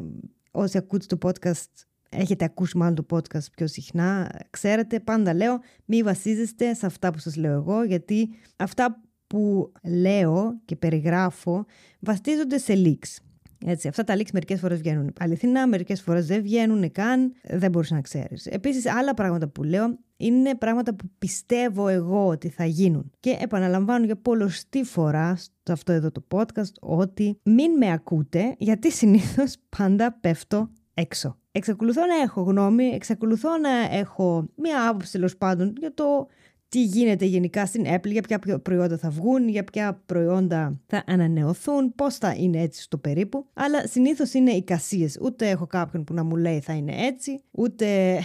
όσοι 0.51 0.77
ακούτε 0.77 1.15
το 1.15 1.17
podcast 1.21 1.85
έχετε 2.17 2.45
ακούσει 2.45 2.77
μάλλον 2.77 2.95
το 2.95 3.05
podcast 3.09 3.51
πιο 3.55 3.67
συχνά, 3.67 4.39
ξέρετε, 4.49 4.99
πάντα 4.99 5.33
λέω 5.33 5.59
μη 5.85 6.03
βασίζεστε 6.03 6.73
σε 6.73 6.85
αυτά 6.85 7.11
που 7.11 7.19
σας 7.19 7.35
λέω 7.35 7.53
εγώ, 7.53 7.83
γιατί 7.83 8.29
αυτά 8.55 9.01
που 9.27 9.71
λέω 9.83 10.59
και 10.65 10.75
περιγράφω 10.75 11.65
βασίζονται 11.99 12.57
σε 12.57 12.73
leaks. 12.75 13.17
Έτσι, 13.65 13.87
αυτά 13.87 14.03
τα 14.03 14.15
leaks 14.15 14.31
μερικές 14.33 14.59
φορές 14.59 14.77
βγαίνουν 14.77 15.13
αληθινά, 15.19 15.67
μερικές 15.67 16.01
φορές 16.01 16.25
δεν 16.25 16.41
βγαίνουν 16.41 16.91
καν, 16.91 17.33
δεν 17.43 17.71
μπορείς 17.71 17.91
να 17.91 18.01
ξέρεις. 18.01 18.45
Επίσης, 18.45 18.85
άλλα 18.85 19.13
πράγματα 19.13 19.47
που 19.47 19.63
λέω 19.63 19.97
είναι 20.17 20.55
πράγματα 20.55 20.95
που 20.95 21.09
πιστεύω 21.17 21.87
εγώ 21.87 22.27
ότι 22.27 22.49
θα 22.49 22.65
γίνουν. 22.65 23.11
Και 23.19 23.37
επαναλαμβάνω 23.39 24.05
για 24.05 24.15
πολλωστή 24.15 24.83
φορά 24.83 25.35
στο 25.35 25.71
αυτό 25.73 25.91
εδώ 25.91 26.11
το 26.11 26.25
podcast 26.33 26.73
ότι 26.81 27.39
μην 27.43 27.71
με 27.77 27.91
ακούτε, 27.91 28.55
γιατί 28.57 28.91
συνήθως 28.91 29.55
πάντα 29.77 30.17
πέφτω 30.21 30.69
έξω. 30.95 31.37
Εξακολουθώ 31.51 32.05
να 32.05 32.15
έχω 32.15 32.41
γνώμη, 32.41 32.83
εξακολουθώ 32.83 33.57
να 33.57 33.95
έχω 33.95 34.49
μία 34.55 34.89
άποψη 34.89 35.11
τέλο 35.11 35.29
πάντων 35.37 35.73
για 35.79 35.93
το 35.93 36.27
τι 36.69 36.83
γίνεται 36.83 37.25
γενικά 37.25 37.65
στην 37.65 37.85
Apple, 37.87 38.11
για 38.11 38.21
ποια 38.21 38.59
προϊόντα 38.59 38.97
θα 38.97 39.09
βγουν, 39.09 39.47
για 39.47 39.63
ποια 39.63 40.01
προϊόντα 40.05 40.81
θα 40.87 41.03
ανανεωθούν, 41.07 41.95
πώς 41.95 42.15
θα 42.15 42.33
είναι 42.37 42.61
έτσι 42.61 42.81
στο 42.81 42.97
περίπου. 42.97 43.45
Αλλά 43.53 43.87
συνήθως 43.87 44.33
είναι 44.33 44.51
εικασίες. 44.51 45.17
Ούτε 45.21 45.49
έχω 45.49 45.67
κάποιον 45.67 46.03
που 46.03 46.13
να 46.13 46.23
μου 46.23 46.35
λέει 46.35 46.59
θα 46.59 46.73
είναι 46.73 47.05
έτσι, 47.05 47.43
ούτε 47.51 48.19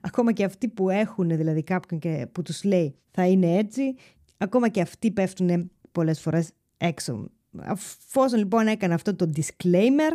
ακόμα 0.00 0.32
και 0.32 0.44
αυτοί 0.44 0.68
που 0.68 0.90
έχουν 0.90 1.28
δηλαδή 1.28 1.62
κάποιον 1.62 2.00
και 2.00 2.26
που 2.32 2.42
τους 2.42 2.64
λέει 2.64 2.94
θα 3.10 3.26
είναι 3.26 3.56
έτσι, 3.56 3.94
ακόμα 4.36 4.68
και 4.68 4.80
αυτοί 4.80 5.10
πέφτουν 5.10 5.70
πολλές 5.92 6.20
φορές 6.20 6.50
έξω. 6.76 7.30
Αφόσον 7.56 8.38
λοιπόν 8.38 8.66
έκανα 8.66 8.94
αυτό 8.94 9.14
το 9.14 9.30
disclaimer, 9.36 10.12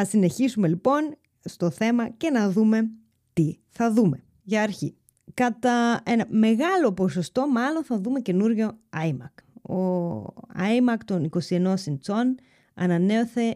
ας 0.00 0.08
συνεχίσουμε 0.08 0.68
λοιπόν 0.68 1.14
στο 1.44 1.70
θέμα 1.70 2.08
και 2.08 2.30
να 2.30 2.50
δούμε 2.50 2.90
τι 3.32 3.58
θα 3.68 3.92
δούμε. 3.92 4.22
Για 4.42 4.62
αρχή, 4.62 4.96
κατά 5.34 6.00
ένα 6.04 6.26
μεγάλο 6.28 6.92
ποσοστό 6.92 7.48
μάλλον 7.48 7.84
θα 7.84 8.00
δούμε 8.00 8.20
καινούριο 8.20 8.78
iMac. 8.96 9.72
Ο 9.74 10.22
iMac 10.56 10.98
των 11.04 11.28
21 11.48 11.74
inch 11.74 12.24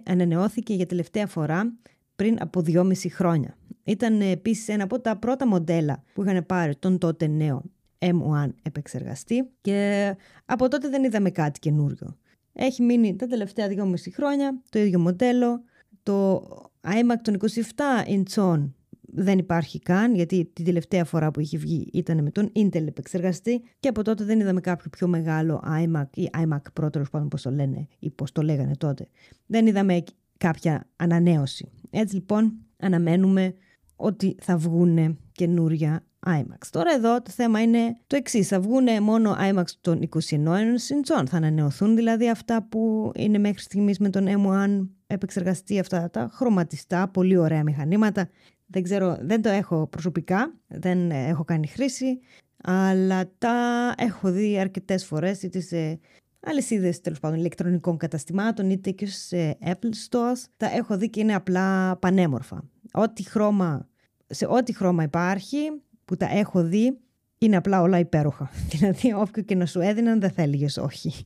ανανεώθηκε 0.04 0.74
για 0.74 0.86
τελευταία 0.86 1.26
φορά 1.26 1.72
πριν 2.16 2.36
από 2.40 2.62
2,5 2.66 2.92
χρόνια. 3.10 3.56
Ήταν 3.84 4.20
επίσης 4.20 4.68
ένα 4.68 4.84
από 4.84 5.00
τα 5.00 5.16
πρώτα 5.16 5.46
μοντέλα 5.46 6.02
που 6.14 6.22
είχαν 6.22 6.46
πάρει 6.46 6.76
τον 6.76 6.98
τότε 6.98 7.26
νέο 7.26 7.62
M1 7.98 8.48
επεξεργαστή 8.62 9.50
και 9.60 10.16
από 10.44 10.68
τότε 10.68 10.88
δεν 10.88 11.04
είδαμε 11.04 11.30
κάτι 11.30 11.58
καινούριο. 11.58 12.18
Έχει 12.52 12.82
μείνει 12.82 13.16
τα 13.16 13.26
τελευταία 13.26 13.68
2,5 13.68 13.94
χρόνια 14.14 14.60
το 14.68 14.78
ίδιο 14.78 14.98
μοντέλο. 14.98 15.62
Το 16.04 16.48
iMac 16.82 17.16
των 17.22 17.36
27 17.40 18.08
inch 18.08 18.68
δεν 19.16 19.38
υπάρχει 19.38 19.78
καν, 19.78 20.14
γιατί 20.14 20.50
την 20.52 20.64
τελευταία 20.64 21.04
φορά 21.04 21.30
που 21.30 21.40
είχε 21.40 21.58
βγει 21.58 21.88
ήταν 21.92 22.22
με 22.22 22.30
τον 22.30 22.52
Intel 22.56 22.86
επεξεργαστή 22.86 23.62
και 23.80 23.88
από 23.88 24.02
τότε 24.02 24.24
δεν 24.24 24.40
είδαμε 24.40 24.60
κάποιο 24.60 24.90
πιο 24.90 25.08
μεγάλο 25.08 25.62
iMac 25.66 26.06
ή 26.14 26.30
iMac 26.32 26.82
Pro, 26.82 26.92
τέλος 26.92 27.10
πάντων 27.10 27.28
πώς 27.28 27.42
το 27.42 27.50
λένε 27.50 27.86
ή 27.98 28.10
πώς 28.10 28.32
το 28.32 28.42
λέγανε 28.42 28.76
τότε. 28.76 29.08
Δεν 29.46 29.66
είδαμε 29.66 30.02
κάποια 30.38 30.88
ανανέωση. 30.96 31.70
Έτσι 31.90 32.14
λοιπόν 32.14 32.52
αναμένουμε 32.76 33.54
ότι 33.96 34.36
θα 34.40 34.56
βγουν 34.56 35.18
καινούρια 35.32 36.04
iMac. 36.26 36.66
Τώρα 36.70 36.92
εδώ 36.92 37.22
το 37.22 37.30
θέμα 37.30 37.62
είναι 37.62 37.96
το 38.06 38.16
εξής. 38.16 38.48
Θα 38.48 38.60
βγουν 38.60 39.02
μόνο 39.02 39.36
iMac 39.40 39.64
των 39.80 40.08
21 40.08 40.18
inch, 40.30 41.26
θα 41.26 41.36
ανανεωθούν 41.36 41.96
δηλαδή 41.96 42.30
αυτά 42.30 42.66
που 42.68 43.12
είναι 43.14 43.38
μέχρι 43.38 43.62
στιγμής 43.62 43.98
με 43.98 44.10
τον 44.10 44.26
M1 44.28 44.88
επεξεργαστεί 45.06 45.78
αυτά 45.78 46.10
τα 46.10 46.30
χρωματιστά, 46.32 47.08
πολύ 47.08 47.36
ωραία 47.36 47.62
μηχανήματα. 47.62 48.28
Δεν 48.66 48.82
ξέρω, 48.82 49.18
δεν 49.20 49.42
το 49.42 49.48
έχω 49.48 49.86
προσωπικά, 49.86 50.54
δεν 50.66 51.10
έχω 51.10 51.44
κάνει 51.44 51.66
χρήση, 51.66 52.18
αλλά 52.62 53.30
τα 53.38 53.94
έχω 53.96 54.30
δει 54.30 54.58
αρκετές 54.58 55.04
φορές 55.04 55.42
είτε 55.42 55.60
σε 55.60 56.00
αλυσίδες 56.40 57.00
τέλος 57.00 57.20
πάντων 57.20 57.38
ηλεκτρονικών 57.38 57.96
καταστημάτων 57.96 58.70
είτε 58.70 58.90
και 58.90 59.06
σε 59.06 59.58
Apple 59.64 59.94
Stores. 60.08 60.44
Τα 60.56 60.70
έχω 60.70 60.96
δει 60.96 61.10
και 61.10 61.20
είναι 61.20 61.34
απλά 61.34 61.96
πανέμορφα. 61.96 62.64
Ό,τι 62.92 63.22
χρώμα, 63.22 63.88
σε 64.26 64.46
ό,τι 64.46 64.74
χρώμα 64.74 65.02
υπάρχει 65.02 65.58
που 66.04 66.16
τα 66.16 66.28
έχω 66.30 66.62
δει 66.62 66.98
είναι 67.38 67.56
απλά 67.56 67.80
όλα 67.80 67.98
υπέροχα. 67.98 68.50
Δηλαδή 68.72 69.12
όποιο 69.12 69.42
και 69.42 69.54
να 69.54 69.66
σου 69.66 69.80
έδιναν 69.80 70.20
δεν 70.20 70.30
θα 70.30 70.42
έλεγες 70.42 70.76
όχι. 70.76 71.24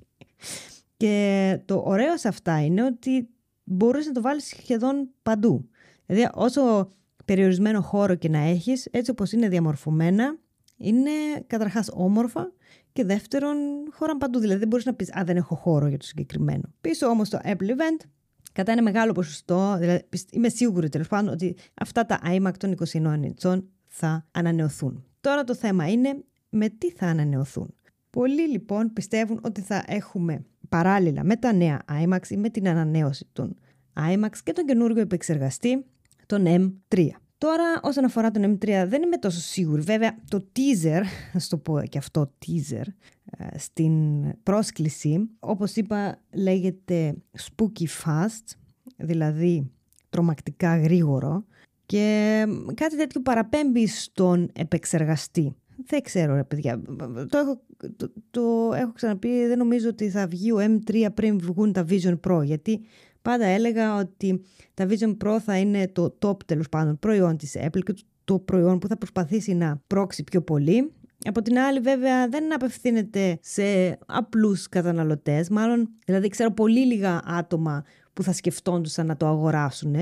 Και 0.97 1.58
το 1.64 1.82
ωραίο 1.87 2.16
σε 2.16 2.28
αυτά 2.28 2.64
είναι 2.64 2.85
ότι 2.85 3.28
μπορείς 3.64 4.06
να 4.06 4.12
το 4.12 4.20
βάλεις 4.20 4.44
σχεδόν 4.47 5.08
παντού. 5.23 5.68
Δηλαδή 6.06 6.30
όσο 6.35 6.88
περιορισμένο 7.25 7.80
χώρο 7.80 8.14
και 8.14 8.28
να 8.28 8.38
έχεις, 8.38 8.88
έτσι 8.90 9.11
όπως 9.11 9.32
είναι 9.32 9.49
διαμορφωμένα, 9.49 10.38
είναι 10.76 11.11
καταρχάς 11.47 11.88
όμορφα 11.92 12.52
και 12.92 13.04
δεύτερον 13.04 13.56
χώρα 13.90 14.16
παντού. 14.16 14.38
Δηλαδή 14.38 14.58
δεν 14.58 14.68
μπορείς 14.68 14.85
να 14.85 14.94
πεις 14.94 15.16
«Α, 15.16 15.25
δεν 15.25 15.37
έχω 15.37 15.54
χώρο 15.54 15.88
για 15.88 15.99
το 15.99 16.04
συγκεκριμένο». 16.04 16.62
Πίσω 16.80 17.06
όμως 17.06 17.28
το 17.28 17.38
Apple 17.44 17.68
Event, 17.68 18.06
κατά 18.52 18.73
ένα 18.73 18.82
μεγάλο 18.82 19.12
ποσοστό, 19.12 19.76
δηλαδή 19.78 20.04
είμαι 20.30 20.49
σίγουρη 20.49 20.88
τέλος 20.88 21.08
πάντων 21.08 21.32
ότι 21.32 21.56
αυτά 21.75 22.06
τα 22.06 22.20
iMac 22.25 22.52
των 22.58 22.75
29 22.92 22.97
inch 22.97 23.61
θα 23.99 24.26
ανανεωθούν. 24.31 25.05
Τώρα 25.21 25.45
το 25.45 25.55
θέμα 25.55 25.90
είναι 25.90 26.25
με 26.49 26.69
τι 26.69 26.90
θα 26.90 27.07
ανανεωθούν. 27.07 27.75
Πολλοί 28.11 28.49
λοιπόν 28.49 28.93
πιστεύουν 28.93 29.40
ότι 29.43 29.61
θα 29.61 29.85
έχουμε 29.87 30.45
παράλληλα 30.69 31.25
με 31.25 31.37
τα 31.37 31.52
νέα 31.52 31.85
iMac 31.90 32.28
ή 32.28 32.37
με 32.37 32.49
την 32.50 32.69
ανανέωση 32.69 33.26
των 33.33 33.55
iMac 33.95 34.33
και 34.45 34.52
τον 34.52 34.64
καινούργιο 34.64 35.02
επεξεργαστή, 35.02 35.85
τον 36.26 36.45
M3. 36.47 37.09
Τώρα, 37.38 37.81
όσον 37.83 38.05
αφορά 38.05 38.31
τον 38.31 38.52
M3, 38.52 38.85
δεν 38.87 39.02
είμαι 39.02 39.17
τόσο 39.17 39.40
σίγουρη. 39.40 39.83
Βέβαια, 39.83 40.17
το 40.28 40.49
teaser, 40.57 41.02
να 41.33 41.40
το 41.49 41.57
πω 41.57 41.83
και 41.83 41.99
αυτό 41.99 42.33
teaser, 42.47 42.85
ε, 43.25 43.59
στην 43.59 44.23
πρόσκληση, 44.43 45.31
όπως 45.38 45.76
είπα, 45.76 46.19
λέγεται 46.33 47.14
spooky 47.38 47.87
fast, 48.05 48.57
δηλαδή 48.97 49.71
τρομακτικά 50.09 50.78
γρήγορο 50.78 51.45
και 51.88 52.47
κάτι 52.75 52.97
τέτοιο 52.97 53.21
παραπέμπει 53.23 53.87
στον 53.87 54.50
επεξεργαστή. 54.54 55.57
Δεν 55.87 56.02
ξέρω 56.02 56.35
ρε 56.35 56.45
παιδιά. 56.45 56.83
Το 57.28 57.38
έχω, 57.38 57.61
το, 57.97 58.12
το 58.30 58.73
έχω 58.75 58.92
ξαναπεί, 58.92 59.47
δεν 59.47 59.59
νομίζω 59.59 59.88
ότι 59.88 60.11
θα 60.11 60.26
βγει 60.26 60.52
ο 60.52 60.57
M3 60.59 61.07
πριν 61.14 61.38
βγουν 61.38 61.73
τα 61.73 61.85
Vision 61.88 62.18
Pro, 62.28 62.45
γιατί 62.45 62.80
πάντα 63.23 63.45
έλεγα 63.45 63.97
ότι 63.97 64.45
τα 64.75 64.87
Vision 64.88 65.16
Pro 65.25 65.37
θα 65.45 65.59
είναι 65.59 65.88
το 65.88 66.18
top 66.18 66.45
τέλος 66.45 66.68
πάντων 66.68 66.99
προϊόν 66.99 67.37
της 67.37 67.57
Apple 67.59 67.83
και 67.83 67.95
το 68.25 68.38
προϊόν 68.38 68.78
που 68.78 68.88
θα 68.88 68.97
προσπαθήσει 68.97 69.54
να 69.54 69.83
πρόξει 69.87 70.25
πιο 70.25 70.42
πολύ. 70.42 70.92
Από 71.25 71.42
την 71.42 71.59
άλλη 71.59 71.80
βέβαια 71.80 72.28
δεν 72.28 72.54
απευθύνεται 72.54 73.38
σε 73.42 73.99
απλούς 74.07 74.68
καταναλωτές, 74.68 75.49
μάλλον 75.49 75.88
δηλαδή 76.07 76.28
ξέρω 76.28 76.50
πολύ 76.52 76.87
λίγα 76.87 77.21
άτομα 77.25 77.85
που 78.18 78.25
θα 78.25 78.32
σκεφτόντουσαν 78.32 79.06
να 79.06 79.16
το 79.16 79.26
αγοράσουν. 79.26 79.94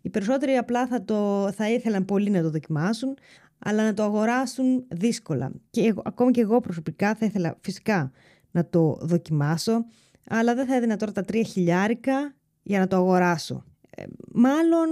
Οι 0.00 0.10
περισσότεροι 0.10 0.52
απλά 0.52 0.86
θα, 0.86 1.04
το, 1.04 1.50
θα 1.52 1.70
ήθελαν 1.70 2.04
πολύ 2.04 2.30
να 2.30 2.42
το 2.42 2.50
δοκιμάσουν, 2.50 3.16
αλλά 3.58 3.84
να 3.84 3.94
το 3.94 4.02
αγοράσουν 4.02 4.84
δύσκολα. 4.88 5.52
Και 5.70 5.80
εγώ, 5.80 6.02
ακόμα 6.04 6.30
και 6.30 6.40
εγώ 6.40 6.60
προσωπικά 6.60 7.14
θα 7.14 7.26
ήθελα 7.26 7.58
φυσικά 7.60 8.10
να 8.50 8.68
το 8.68 8.98
δοκιμάσω, 9.00 9.84
αλλά 10.28 10.54
δεν 10.54 10.66
θα 10.66 10.74
έδινα 10.74 10.96
τώρα 10.96 11.12
τα 11.12 11.22
τρία 11.22 11.42
χιλιάρικα 11.42 12.34
για 12.62 12.78
να 12.78 12.86
το 12.86 12.96
αγοράσω. 12.96 13.64
Ε, 13.90 14.04
μάλλον 14.32 14.88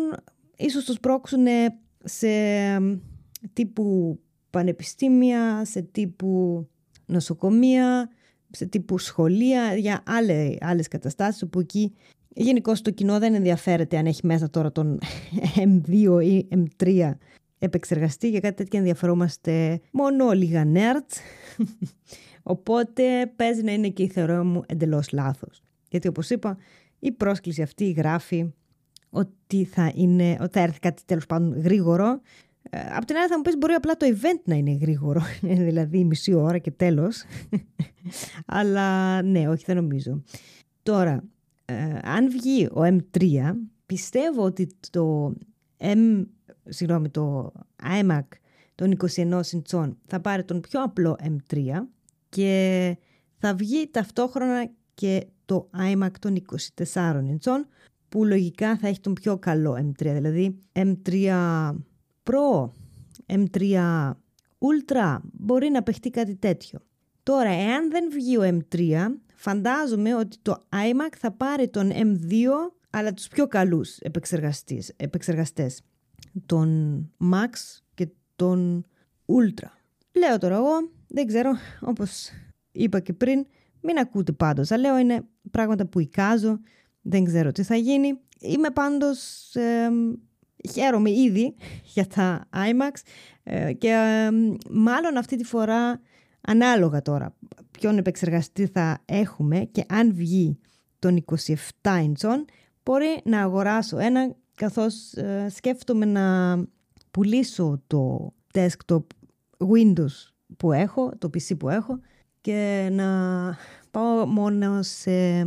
ίσως 0.56 0.84
το 0.84 0.92
σπρώξουν 0.92 1.46
σε 2.04 2.28
τύπου 3.52 4.18
πανεπιστήμια, 4.50 5.64
σε 5.64 5.82
τύπου 5.82 6.66
νοσοκομεία, 7.06 8.10
σε 8.50 8.66
τύπου 8.66 8.98
σχολεία, 8.98 9.74
για 9.74 10.02
άλλε, 10.06 10.54
άλλες 10.60 10.88
καταστάσεις 10.88 11.42
όπου 11.42 11.60
εκεί 11.60 11.94
γενικώ 12.34 12.72
το 12.82 12.90
κοινό 12.90 13.18
δεν 13.18 13.34
ενδιαφέρεται 13.34 13.96
αν 13.96 14.06
έχει 14.06 14.26
μέσα 14.26 14.50
τώρα 14.50 14.72
τον 14.72 14.98
M2 15.86 16.22
ή 16.24 16.48
M3 16.54 17.10
επεξεργαστή. 17.58 18.28
Για 18.28 18.40
κάτι 18.40 18.54
τέτοιο 18.54 18.78
ενδιαφερόμαστε 18.78 19.80
μόνο 19.92 20.30
λίγα 20.30 20.64
nerds. 20.74 21.16
Οπότε 22.42 23.32
παίζει 23.36 23.62
να 23.62 23.72
είναι 23.72 23.88
και 23.88 24.02
η 24.02 24.08
θεωρία 24.08 24.44
μου 24.44 24.62
εντελώς 24.66 25.12
λάθος. 25.12 25.62
Γιατί 25.88 26.08
όπως 26.08 26.30
είπα 26.30 26.56
η 26.98 27.12
πρόσκληση 27.12 27.62
αυτή 27.62 27.90
γράφει 27.90 28.52
ότι 29.10 29.64
θα, 29.64 29.92
είναι, 29.94 30.36
ότι 30.40 30.58
θα 30.58 30.60
έρθει 30.60 30.78
κάτι 30.78 31.02
τέλος 31.04 31.26
πάντων 31.26 31.60
γρήγορο. 31.60 32.20
Ε, 32.70 32.78
απ' 32.92 33.04
την 33.04 33.16
άλλη 33.16 33.28
θα 33.28 33.36
μου 33.36 33.42
πεις 33.42 33.56
μπορεί 33.58 33.72
απλά 33.72 33.96
το 33.96 34.06
event 34.06 34.42
να 34.44 34.54
είναι 34.54 34.72
γρήγορο, 34.72 35.22
δηλαδή 35.66 36.04
μισή 36.04 36.34
ώρα 36.34 36.58
και 36.58 36.70
τέλος. 36.70 37.24
Αλλά 38.46 39.22
ναι, 39.22 39.48
όχι 39.48 39.64
δεν 39.66 39.76
νομίζω. 39.76 40.22
Τώρα, 40.82 41.24
ε, 41.64 41.98
αν 42.02 42.30
βγει 42.30 42.66
ο 42.66 42.80
M3, 42.82 43.52
πιστεύω 43.86 44.42
ότι 44.42 44.76
το 44.90 45.34
M, 45.78 46.24
συγγνώμη, 46.68 47.08
το 47.08 47.52
iMac 48.00 48.26
των 48.74 48.96
21 49.14 49.40
inch 49.40 49.92
θα 50.06 50.20
πάρει 50.20 50.44
τον 50.44 50.60
πιο 50.60 50.82
απλό 50.82 51.16
M3 51.22 51.58
και 52.28 52.96
θα 53.38 53.54
βγει 53.54 53.88
ταυτόχρονα 53.90 54.70
και 54.94 55.26
το 55.44 55.70
iMac 55.76 56.10
των 56.18 56.42
24 56.74 56.84
inch 56.94 57.52
που 58.08 58.24
λογικά 58.24 58.76
θα 58.76 58.88
έχει 58.88 59.00
τον 59.00 59.12
πιο 59.12 59.38
καλό 59.38 59.72
M3, 59.72 60.12
δηλαδή 60.12 60.58
M3 60.72 61.30
Pro, 62.22 62.70
M3 63.26 63.62
Ultra, 64.58 65.18
μπορεί 65.32 65.68
να 65.68 65.82
παιχτεί 65.82 66.10
κάτι 66.10 66.34
τέτοιο. 66.34 66.78
Τώρα, 67.22 67.50
εάν 67.50 67.90
δεν 67.90 68.10
βγει 68.10 68.36
ο 68.36 68.42
M3, 68.42 69.06
φαντάζομαι 69.42 70.14
ότι 70.14 70.36
το 70.42 70.66
iMac 70.70 71.12
θα 71.18 71.32
πάρει 71.32 71.68
τον 71.68 71.90
M2, 71.94 72.46
αλλά 72.90 73.12
τους 73.12 73.28
πιο 73.28 73.46
καλούς 73.46 73.98
επεξεργαστές. 74.96 75.82
Τον 76.46 77.10
Max 77.32 77.80
και 77.94 78.08
τον 78.36 78.86
Ultra. 79.26 79.68
Λέω 80.12 80.38
τώρα 80.38 80.54
εγώ, 80.54 80.90
δεν 81.08 81.26
ξέρω, 81.26 81.50
όπως 81.80 82.30
είπα 82.72 83.00
και 83.00 83.12
πριν, 83.12 83.46
μην 83.80 83.98
ακούτε 83.98 84.32
πάντως. 84.32 84.70
Αλλά 84.70 84.88
λέω 84.88 84.98
είναι 84.98 85.24
πράγματα 85.50 85.86
που 85.86 86.00
εικάζω, 86.00 86.60
δεν 87.02 87.24
ξέρω 87.24 87.52
τι 87.52 87.62
θα 87.62 87.76
γίνει. 87.76 88.18
Είμαι 88.38 88.70
πάντως 88.70 89.50
χαίρομαι 90.72 91.10
ήδη 91.10 91.54
για 91.94 92.06
τα 92.06 92.48
IMAX 92.52 93.00
ε, 93.42 93.72
και 93.72 93.88
ε, 93.88 94.30
μάλλον 94.70 95.16
αυτή 95.16 95.36
τη 95.36 95.44
φορά 95.44 96.00
ανάλογα 96.42 97.02
τώρα 97.02 97.34
ποιον 97.70 97.98
επεξεργαστή 97.98 98.66
θα 98.66 99.02
έχουμε 99.04 99.58
και 99.72 99.84
αν 99.88 100.14
βγει 100.14 100.58
τον 100.98 101.24
27 101.24 101.54
inch 101.82 102.30
μπορεί 102.82 103.20
να 103.24 103.42
αγοράσω 103.42 103.98
ένα 103.98 104.36
καθώς 104.54 105.12
ε, 105.12 105.48
σκέφτομαι 105.48 106.04
να 106.04 106.56
πουλήσω 107.10 107.82
το 107.86 108.32
desktop 108.54 109.04
Windows 109.58 110.32
που 110.56 110.72
έχω, 110.72 111.12
το 111.18 111.30
PC 111.34 111.58
που 111.58 111.68
έχω 111.68 111.98
και 112.40 112.88
να 112.92 113.06
πάω 113.90 114.26
μόνο 114.26 114.82
σε... 114.82 115.44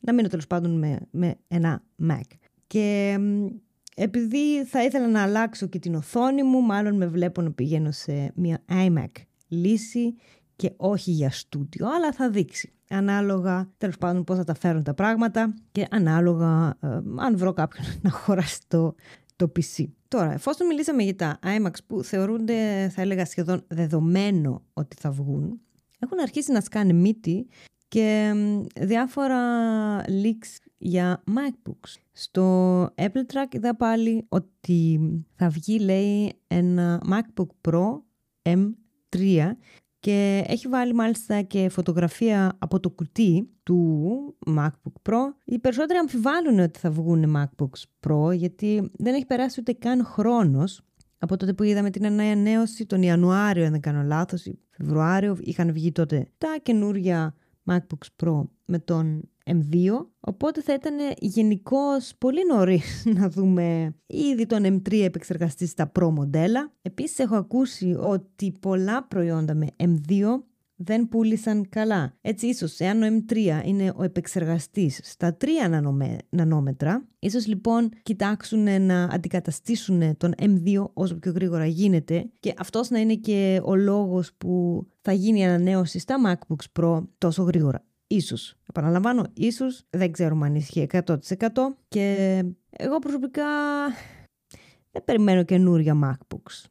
να 0.00 0.12
μείνω 0.14 0.28
τέλος 0.28 0.46
πάντων 0.46 0.78
με, 0.78 0.98
με 1.10 1.34
ένα 1.48 1.82
Mac. 2.08 2.20
Και 2.66 3.18
επειδή 3.94 4.64
θα 4.64 4.84
ήθελα 4.84 5.08
να 5.08 5.22
αλλάξω 5.22 5.66
και 5.66 5.78
την 5.78 5.94
οθόνη 5.94 6.42
μου, 6.42 6.60
μάλλον 6.60 6.96
με 6.96 7.06
βλέπω 7.06 7.42
να 7.42 7.52
πηγαίνω 7.52 7.90
σε 7.90 8.32
μια 8.34 8.62
iMac 8.68 9.10
λύση 9.50 10.14
και 10.56 10.72
όχι 10.76 11.10
για 11.10 11.30
στούντιο, 11.30 11.86
αλλά 11.86 12.12
θα 12.12 12.30
δείξει. 12.30 12.72
Ανάλογα, 12.90 13.70
τέλος 13.78 13.98
πάντων, 13.98 14.24
πώς 14.24 14.36
θα 14.36 14.44
τα 14.44 14.54
φέρουν 14.54 14.82
τα 14.82 14.94
πράγματα 14.94 15.54
και 15.72 15.86
ανάλογα 15.90 16.76
ε, 16.80 16.88
αν 17.16 17.36
βρω 17.36 17.52
κάποιον 17.52 17.86
να 18.02 18.10
χωράσει 18.10 18.60
το, 18.68 18.94
το 19.36 19.52
PC. 19.56 19.84
Τώρα, 20.08 20.32
εφόσον 20.32 20.66
μιλήσαμε 20.66 21.02
για 21.02 21.16
τα 21.16 21.38
iMacs 21.42 21.78
που 21.86 22.02
θεωρούνται, 22.02 22.90
θα 22.94 23.00
έλεγα, 23.00 23.24
σχεδόν 23.24 23.64
δεδομένο 23.68 24.62
ότι 24.72 24.96
θα 25.00 25.10
βγουν, 25.10 25.60
έχουν 25.98 26.20
αρχίσει 26.20 26.52
να 26.52 26.60
σκάνε 26.60 26.92
μύτη 26.92 27.46
και 27.88 28.32
διάφορα 28.80 29.40
leaks 30.04 30.70
για 30.78 31.22
MacBooks. 31.26 31.94
Στο 32.12 32.84
Apple 32.94 33.24
Track 33.32 33.54
είδα 33.54 33.76
πάλι 33.76 34.26
ότι 34.28 35.00
θα 35.34 35.48
βγει, 35.48 35.78
λέει, 35.78 36.32
ένα 36.46 37.02
MacBook 37.10 37.68
Pro 37.68 38.00
M3 39.10 39.50
και 40.00 40.44
έχει 40.46 40.68
βάλει 40.68 40.94
μάλιστα 40.94 41.42
και 41.42 41.68
φωτογραφία 41.68 42.56
από 42.58 42.80
το 42.80 42.90
κουτί 42.90 43.50
του 43.62 44.36
MacBook 44.46 45.10
Pro. 45.10 45.18
Οι 45.44 45.58
περισσότεροι 45.58 45.98
αμφιβάλλουν 45.98 46.58
ότι 46.58 46.78
θα 46.78 46.90
βγουν 46.90 47.36
MacBooks 47.36 48.08
Pro 48.08 48.34
γιατί 48.34 48.90
δεν 48.92 49.14
έχει 49.14 49.26
περάσει 49.26 49.60
ούτε 49.60 49.72
καν 49.72 50.04
χρόνος 50.04 50.80
από 51.18 51.36
τότε 51.36 51.52
που 51.52 51.62
είδαμε 51.62 51.90
την 51.90 52.06
ανανέωση 52.06 52.86
τον 52.86 53.02
Ιανουάριο, 53.02 53.64
αν 53.64 53.70
δεν 53.70 53.80
κάνω 53.80 54.02
λάθος, 54.02 54.50
Φεβρουάριο, 54.70 55.36
είχαν 55.40 55.72
βγει 55.72 55.92
τότε 55.92 56.30
τα 56.38 56.56
καινούρια 56.62 57.34
MacBooks 57.70 58.24
Pro 58.24 58.42
με 58.64 58.78
τον 58.78 59.30
M2, 59.50 60.06
οπότε 60.20 60.62
θα 60.62 60.74
ήταν 60.74 60.94
γενικώς 61.18 62.12
πολύ 62.18 62.46
νωρίς 62.46 63.04
να 63.16 63.28
δούμε 63.28 63.94
ήδη 64.06 64.46
τον 64.46 64.64
M3 64.64 64.92
επεξεργαστή 64.92 65.66
στα 65.66 65.92
Pro 65.98 66.10
μοντέλα. 66.10 66.72
Επίσης 66.82 67.18
έχω 67.18 67.36
ακούσει 67.36 67.96
ότι 67.98 68.52
πολλά 68.60 69.04
προϊόντα 69.04 69.54
με 69.54 69.66
M2 69.76 70.42
δεν 70.82 71.08
πούλησαν 71.08 71.68
καλά. 71.68 72.16
Έτσι 72.20 72.46
ίσως 72.46 72.80
εάν 72.80 73.02
ο 73.02 73.06
M3 73.06 73.60
είναι 73.64 73.92
ο 73.96 74.02
επεξεργαστής 74.02 75.00
στα 75.02 75.36
3 75.40 75.46
νανόμετρα, 76.30 77.08
ίσως 77.18 77.46
λοιπόν 77.46 77.88
κοιτάξουν 78.02 78.82
να 78.82 79.04
αντικαταστήσουν 79.04 80.16
τον 80.16 80.34
M2 80.38 80.84
όσο 80.92 81.14
πιο 81.14 81.32
γρήγορα 81.32 81.66
γίνεται 81.66 82.30
και 82.40 82.54
αυτός 82.58 82.90
να 82.90 82.98
είναι 82.98 83.14
και 83.14 83.60
ο 83.64 83.74
λόγος 83.74 84.32
που 84.38 84.84
θα 85.00 85.12
γίνει 85.12 85.40
η 85.40 85.44
ανανέωση 85.44 85.98
στα 85.98 86.16
MacBooks 86.26 86.80
Pro 86.80 87.02
τόσο 87.18 87.42
γρήγορα. 87.42 87.84
Ίσως. 88.12 88.54
Επαναλαμβάνω, 88.68 89.24
ίσως. 89.34 89.82
Δεν 89.90 90.12
ξέρουμε 90.12 90.46
αν 90.46 90.54
ισχύει 90.54 90.86
100% 90.92 91.16
και 91.88 92.42
εγώ 92.70 92.98
προσωπικά 92.98 93.44
δεν 94.90 95.04
περιμένω 95.04 95.42
καινούρια 95.42 95.98
MacBooks. 96.04 96.64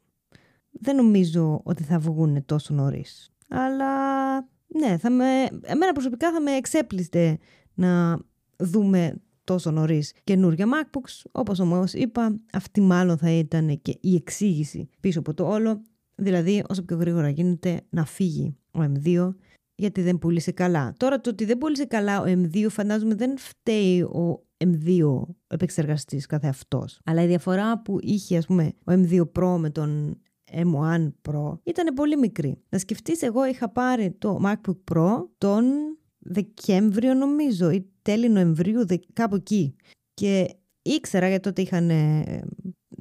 Δεν 0.70 0.96
νομίζω 0.96 1.60
ότι 1.64 1.82
θα 1.82 1.98
βγουν 1.98 2.44
τόσο 2.44 2.74
νωρίς. 2.74 3.30
Αλλά 3.48 4.34
ναι, 4.66 4.98
θα 4.98 5.10
με, 5.10 5.24
εμένα 5.62 5.92
προσωπικά 5.92 6.32
θα 6.32 6.40
με 6.40 6.50
εξέπληστε 6.50 7.38
να 7.74 8.18
δούμε 8.56 9.20
τόσο 9.44 9.70
νωρίς 9.70 10.14
καινούργια 10.24 10.66
MacBooks. 10.66 11.30
Όπως 11.32 11.58
όμως 11.58 11.92
είπα, 11.92 12.40
αυτή 12.52 12.80
μάλλον 12.80 13.18
θα 13.18 13.30
ήταν 13.30 13.82
και 13.82 13.98
η 14.00 14.14
εξήγηση 14.14 14.88
πίσω 15.00 15.18
από 15.18 15.34
το 15.34 15.48
όλο. 15.48 15.82
Δηλαδή, 16.14 16.64
όσο 16.68 16.82
πιο 16.82 16.96
γρήγορα 16.96 17.28
γίνεται 17.28 17.80
να 17.90 18.04
φύγει 18.04 18.56
ο 18.70 18.80
M2 18.80 19.34
γιατί 19.80 20.02
δεν 20.02 20.18
πούλησε 20.18 20.52
καλά. 20.52 20.94
Τώρα 20.96 21.20
το 21.20 21.30
ότι 21.30 21.44
δεν 21.44 21.58
πούλησε 21.58 21.84
καλά 21.84 22.20
ο 22.20 22.24
M2 22.26 22.66
φαντάζομαι 22.70 23.14
δεν 23.14 23.38
φταίει 23.38 24.00
ο 24.02 24.46
M2 24.64 25.22
επεξεργαστής 25.46 26.26
καθε 26.26 26.48
αυτός. 26.48 27.00
Αλλά 27.04 27.22
η 27.22 27.26
διαφορά 27.26 27.82
που 27.82 27.98
είχε 28.00 28.36
ας 28.36 28.46
πούμε 28.46 28.72
ο 28.84 28.92
M2 28.92 29.22
Pro 29.38 29.56
με 29.58 29.70
τον 29.70 30.20
M1 30.52 31.10
Pro 31.28 31.58
ήταν 31.62 31.94
πολύ 31.94 32.16
μικρή. 32.16 32.62
Να 32.68 32.78
σκεφτείς 32.78 33.22
εγώ 33.22 33.46
είχα 33.46 33.68
πάρει 33.68 34.10
το 34.18 34.40
MacBook 34.44 34.94
Pro 34.94 35.26
τον 35.38 35.64
Δεκέμβριο 36.18 37.14
νομίζω 37.14 37.70
ή 37.70 37.90
τέλη 38.02 38.28
Νοεμβρίου 38.28 38.84
κάπου 39.12 39.34
εκεί 39.34 39.76
και 40.14 40.56
ήξερα 40.82 41.28
γιατί 41.28 41.42
τότε 41.42 41.62
είχαν 41.62 41.90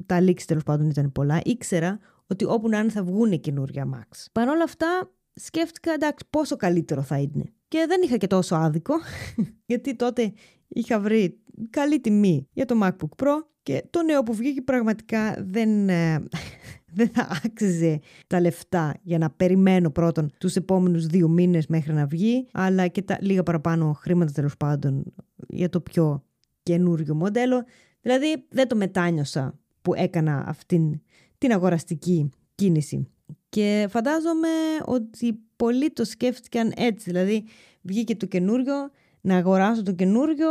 τα 0.05 0.19
leaks 0.21 0.41
τέλος 0.41 0.63
πάντων 0.63 0.89
ήταν 0.89 1.11
πολλά 1.11 1.41
ήξερα 1.43 1.99
ότι 2.27 2.45
όπου 2.45 2.69
να 2.69 2.79
είναι 2.79 2.89
θα 2.89 3.03
βγουν 3.03 3.39
καινούργια 3.39 3.89
Max. 3.93 4.25
Παρ' 4.31 4.47
όλα 4.47 4.63
αυτά 4.63 5.11
σκέφτηκα 5.39 5.91
εντάξει 5.91 6.25
πόσο 6.29 6.55
καλύτερο 6.55 7.01
θα 7.01 7.17
είναι. 7.17 7.43
Και 7.67 7.85
δεν 7.87 8.01
είχα 8.03 8.17
και 8.17 8.27
τόσο 8.27 8.55
άδικο, 8.55 8.93
γιατί 9.69 9.95
τότε 9.95 10.33
είχα 10.67 10.99
βρει 10.99 11.39
καλή 11.69 11.99
τιμή 11.99 12.47
για 12.53 12.65
το 12.65 12.79
MacBook 12.83 13.23
Pro 13.23 13.35
και 13.63 13.83
το 13.89 14.03
νέο 14.03 14.23
που 14.23 14.33
βγήκε 14.33 14.61
πραγματικά 14.61 15.35
δεν, 15.47 15.89
ε, 15.89 16.23
δεν 16.97 17.09
θα 17.09 17.27
άξιζε 17.45 17.99
τα 18.27 18.39
λεφτά 18.39 18.95
για 19.01 19.17
να 19.17 19.29
περιμένω 19.29 19.89
πρώτον 19.89 20.31
τους 20.37 20.55
επόμενους 20.55 21.05
δύο 21.05 21.27
μήνες 21.27 21.67
μέχρι 21.67 21.93
να 21.93 22.05
βγει, 22.05 22.47
αλλά 22.51 22.87
και 22.87 23.01
τα 23.01 23.17
λίγα 23.21 23.43
παραπάνω 23.43 23.93
χρήματα 23.93 24.31
τέλος 24.31 24.57
πάντων 24.57 25.13
για 25.47 25.69
το 25.69 25.81
πιο 25.81 26.23
καινούριο 26.63 27.15
μοντέλο. 27.15 27.63
Δηλαδή 28.01 28.45
δεν 28.49 28.67
το 28.67 28.75
μετάνιωσα 28.75 29.59
που 29.81 29.93
έκανα 29.93 30.43
αυτήν 30.47 31.01
την 31.37 31.51
αγοραστική 31.51 32.29
κίνηση. 32.55 33.07
Και 33.49 33.87
φαντάζομαι 33.89 34.47
ότι 34.85 35.39
πολλοί 35.55 35.91
το 35.91 36.03
σκέφτηκαν 36.03 36.73
έτσι. 36.75 37.09
Δηλαδή, 37.09 37.43
βγήκε 37.81 38.15
το 38.15 38.25
καινούριο, 38.25 38.91
να 39.21 39.35
αγοράσω 39.35 39.83
το 39.83 39.91
καινούριο 39.91 40.49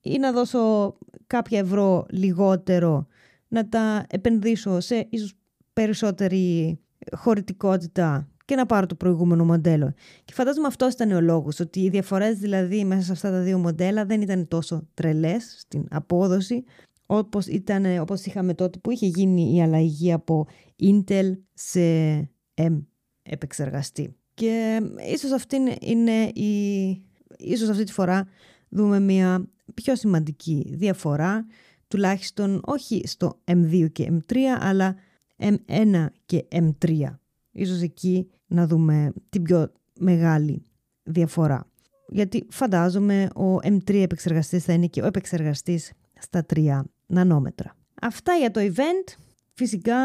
ή 0.00 0.18
να 0.18 0.32
δώσω 0.32 0.94
κάποια 1.26 1.58
ευρώ 1.58 2.06
λιγότερο, 2.10 3.06
να 3.48 3.68
τα 3.68 4.06
επενδύσω 4.08 4.80
σε 4.80 5.06
ίσως 5.10 5.34
περισσότερη 5.72 6.78
χωρητικότητα 7.16 8.28
και 8.44 8.54
να 8.54 8.66
πάρω 8.66 8.86
το 8.86 8.94
προηγούμενο 8.94 9.44
μοντέλο. 9.44 9.92
Και 10.24 10.32
φαντάζομαι 10.32 10.66
αυτός 10.66 10.92
ήταν 10.92 11.12
ο 11.12 11.20
λόγος, 11.20 11.60
ότι 11.60 11.80
οι 11.80 11.88
διαφορές 11.88 12.38
δηλαδή 12.38 12.84
μέσα 12.84 13.02
σε 13.02 13.12
αυτά 13.12 13.30
τα 13.30 13.40
δύο 13.40 13.58
μοντέλα 13.58 14.04
δεν 14.04 14.20
ήταν 14.20 14.48
τόσο 14.48 14.88
τρελές 14.94 15.54
στην 15.58 15.86
απόδοση, 15.90 16.64
όπως 17.06 17.46
όπως 18.00 18.24
είχαμε 18.24 18.54
τότε 18.54 18.78
που 18.78 18.90
είχε 18.90 19.06
γίνει 19.06 19.54
η 19.54 19.62
αλλαγή 19.62 20.12
από 20.12 20.46
Intel 20.82 21.32
σε 21.54 21.80
M 22.54 22.82
επεξεργαστή. 23.22 24.16
Και 24.34 24.80
ίσως 25.12 25.30
αυτή 25.30 25.56
είναι 25.80 26.24
η... 26.24 26.90
Ίσως 27.38 27.68
αυτή 27.68 27.84
τη 27.84 27.92
φορά 27.92 28.28
δούμε 28.68 29.00
μια 29.00 29.48
πιο 29.74 29.96
σημαντική 29.96 30.72
διαφορά, 30.74 31.46
τουλάχιστον 31.88 32.60
όχι 32.64 33.02
στο 33.06 33.40
M2 33.44 33.92
και 33.92 34.12
M3, 34.12 34.36
αλλά 34.58 34.96
M1 35.38 36.06
και 36.26 36.44
M3. 36.50 37.02
Ίσως 37.52 37.80
εκεί 37.80 38.30
να 38.46 38.66
δούμε 38.66 39.12
την 39.28 39.42
πιο 39.42 39.72
μεγάλη 40.00 40.62
διαφορά. 41.02 41.66
Γιατί 42.08 42.46
φαντάζομαι 42.50 43.28
ο 43.34 43.54
M3 43.54 43.94
επεξεργαστής 43.94 44.64
θα 44.64 44.72
είναι 44.72 44.86
και 44.86 45.02
ο 45.02 45.06
επεξεργαστής 45.06 45.92
στα 46.18 46.46
3 46.54 46.80
νανόμετρα. 47.06 47.76
Αυτά 48.02 48.34
για 48.34 48.50
το 48.50 48.60
event. 48.60 49.16
Φυσικά 49.54 49.96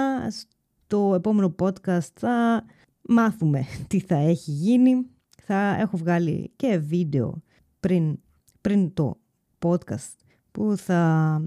στο 0.87 1.13
επόμενο 1.15 1.55
podcast 1.59 2.09
θα 2.13 2.65
μάθουμε 3.01 3.65
τι 3.89 3.99
θα 3.99 4.15
έχει 4.15 4.51
γίνει. 4.51 5.05
Θα 5.43 5.77
έχω 5.79 5.97
βγάλει 5.97 6.51
και 6.55 6.77
βίντεο 6.77 7.41
πριν, 7.79 8.19
πριν 8.61 8.93
το 8.93 9.19
podcast 9.65 10.15
που 10.51 10.77
θα 10.77 11.41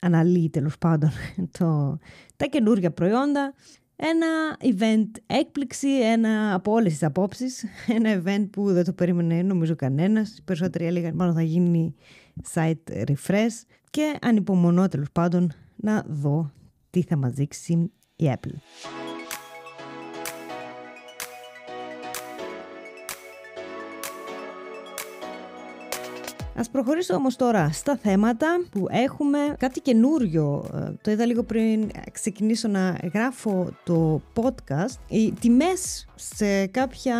αναλύει 0.00 0.50
τέλος 0.50 0.78
πάντων 0.78 1.10
το, 1.58 1.98
τα 2.36 2.46
καινούργια 2.46 2.90
προϊόντα. 2.90 3.54
Ένα 3.96 4.56
event 4.60 5.10
έκπληξη, 5.26 5.88
ένα 5.88 6.54
από 6.54 6.72
όλες 6.72 6.92
τις 6.92 7.02
απόψεις. 7.02 7.64
Ένα 7.96 8.22
event 8.22 8.48
που 8.50 8.72
δεν 8.72 8.84
το 8.84 8.92
περίμενε 8.92 9.42
νομίζω 9.42 9.76
κανένας. 9.76 10.38
Οι 10.38 10.42
περισσότεροι 10.42 10.84
έλεγαν 10.84 11.14
μάλλον 11.14 11.34
θα 11.34 11.42
γίνει 11.42 11.94
site 12.54 13.04
refresh. 13.06 13.64
Και 13.90 14.18
ανυπομονώ 14.20 14.88
τέλος 14.88 15.10
πάντων 15.12 15.52
να 15.76 16.04
δω 16.08 16.52
τι 16.90 17.02
θα 17.02 17.16
μας 17.16 17.32
δείξει 17.32 17.90
η 18.22 18.32
Apple. 18.34 18.54
Ας 26.56 26.70
προχωρήσω 26.70 27.14
όμως 27.14 27.36
τώρα 27.36 27.70
στα 27.72 27.96
θέματα 27.96 28.64
που 28.70 28.86
έχουμε 28.90 29.38
κάτι 29.58 29.80
καινούριο. 29.80 30.64
Ε, 30.74 30.92
το 31.02 31.10
είδα 31.10 31.26
λίγο 31.26 31.42
πριν 31.42 31.90
ξεκινήσω 32.12 32.68
να 32.68 32.96
γράφω 33.14 33.68
το 33.84 34.20
podcast. 34.34 34.96
Οι 35.08 35.32
τιμές 35.32 36.06
σε 36.14 36.66
κάποια 36.66 37.16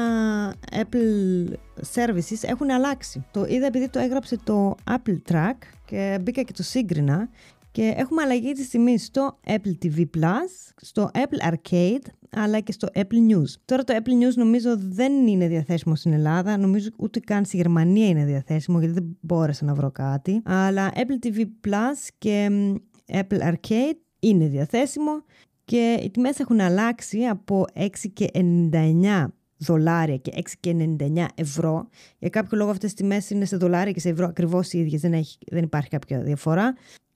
Apple 0.73 1.53
services 1.95 2.39
έχουν 2.41 2.71
αλλάξει. 2.71 3.25
Το 3.31 3.45
είδα 3.49 3.67
επειδή 3.67 3.89
το 3.89 3.99
έγραψε 3.99 4.39
το 4.45 4.75
Apple 4.91 5.33
Track 5.33 5.57
και 5.85 6.19
μπήκα 6.23 6.43
και 6.43 6.53
το 6.53 6.63
σύγκρινα 6.63 7.29
και 7.73 7.95
έχουμε 7.97 8.23
αλλαγή 8.23 8.53
της 8.53 8.69
τιμής 8.69 9.05
στο 9.05 9.39
Apple 9.47 9.85
TV 9.85 9.99
Plus, 9.99 10.73
στο 10.77 11.11
Apple 11.15 11.53
Arcade, 11.53 12.07
αλλά 12.31 12.61
και 12.61 12.73
στο 12.73 12.89
Apple 12.95 13.31
News. 13.31 13.49
Τώρα 13.65 13.85
το 13.85 13.95
Apple 13.97 14.25
News 14.25 14.35
νομίζω 14.35 14.77
δεν 14.79 15.27
είναι 15.27 15.47
διαθέσιμο 15.47 15.95
στην 15.95 16.13
Ελλάδα, 16.13 16.57
νομίζω 16.57 16.89
ούτε 16.97 17.21
καν 17.21 17.45
στη 17.45 17.57
Γερμανία 17.57 18.07
είναι 18.07 18.25
διαθέσιμο 18.25 18.79
γιατί 18.79 18.95
δεν 18.95 19.17
μπόρεσα 19.21 19.65
να 19.65 19.75
βρω 19.75 19.91
κάτι. 19.91 20.43
Αλλά 20.45 20.93
Apple 20.95 21.27
TV 21.27 21.39
Plus 21.39 22.09
και 22.19 22.49
Apple 23.13 23.41
Arcade 23.41 23.97
είναι 24.21 24.47
διαθέσιμο 24.47 25.25
και 25.65 26.01
οι 26.05 26.11
τιμές 26.11 26.39
έχουν 26.39 26.61
αλλάξει 26.61 27.25
από 27.25 27.65
6 27.75 27.89
και 28.13 28.27
99 28.35 29.27
δολάρια 29.57 30.17
και 30.17 30.33
6 30.35 30.41
και 30.61 30.97
99 30.99 31.25
ευρώ. 31.35 31.89
Για 32.19 32.29
κάποιο 32.29 32.59
λόγο 32.59 32.71
αυτές 32.71 32.93
τις 32.93 33.01
τιμές 33.01 33.31
είναι 33.31 33.45
σε 33.45 33.57
δολάρια 33.57 33.93
και 33.93 34.01
σε 34.01 34.09
ευρώ 34.09 34.27
ακριβώς 34.27 34.73
οι 34.73 34.79
ίδιες, 34.79 35.01
δεν, 35.01 35.13
έχει, 35.13 35.39
δεν 35.47 35.63
υπάρχει 35.63 35.89
κάποια 35.89 36.21
διαφορά. 36.21 36.75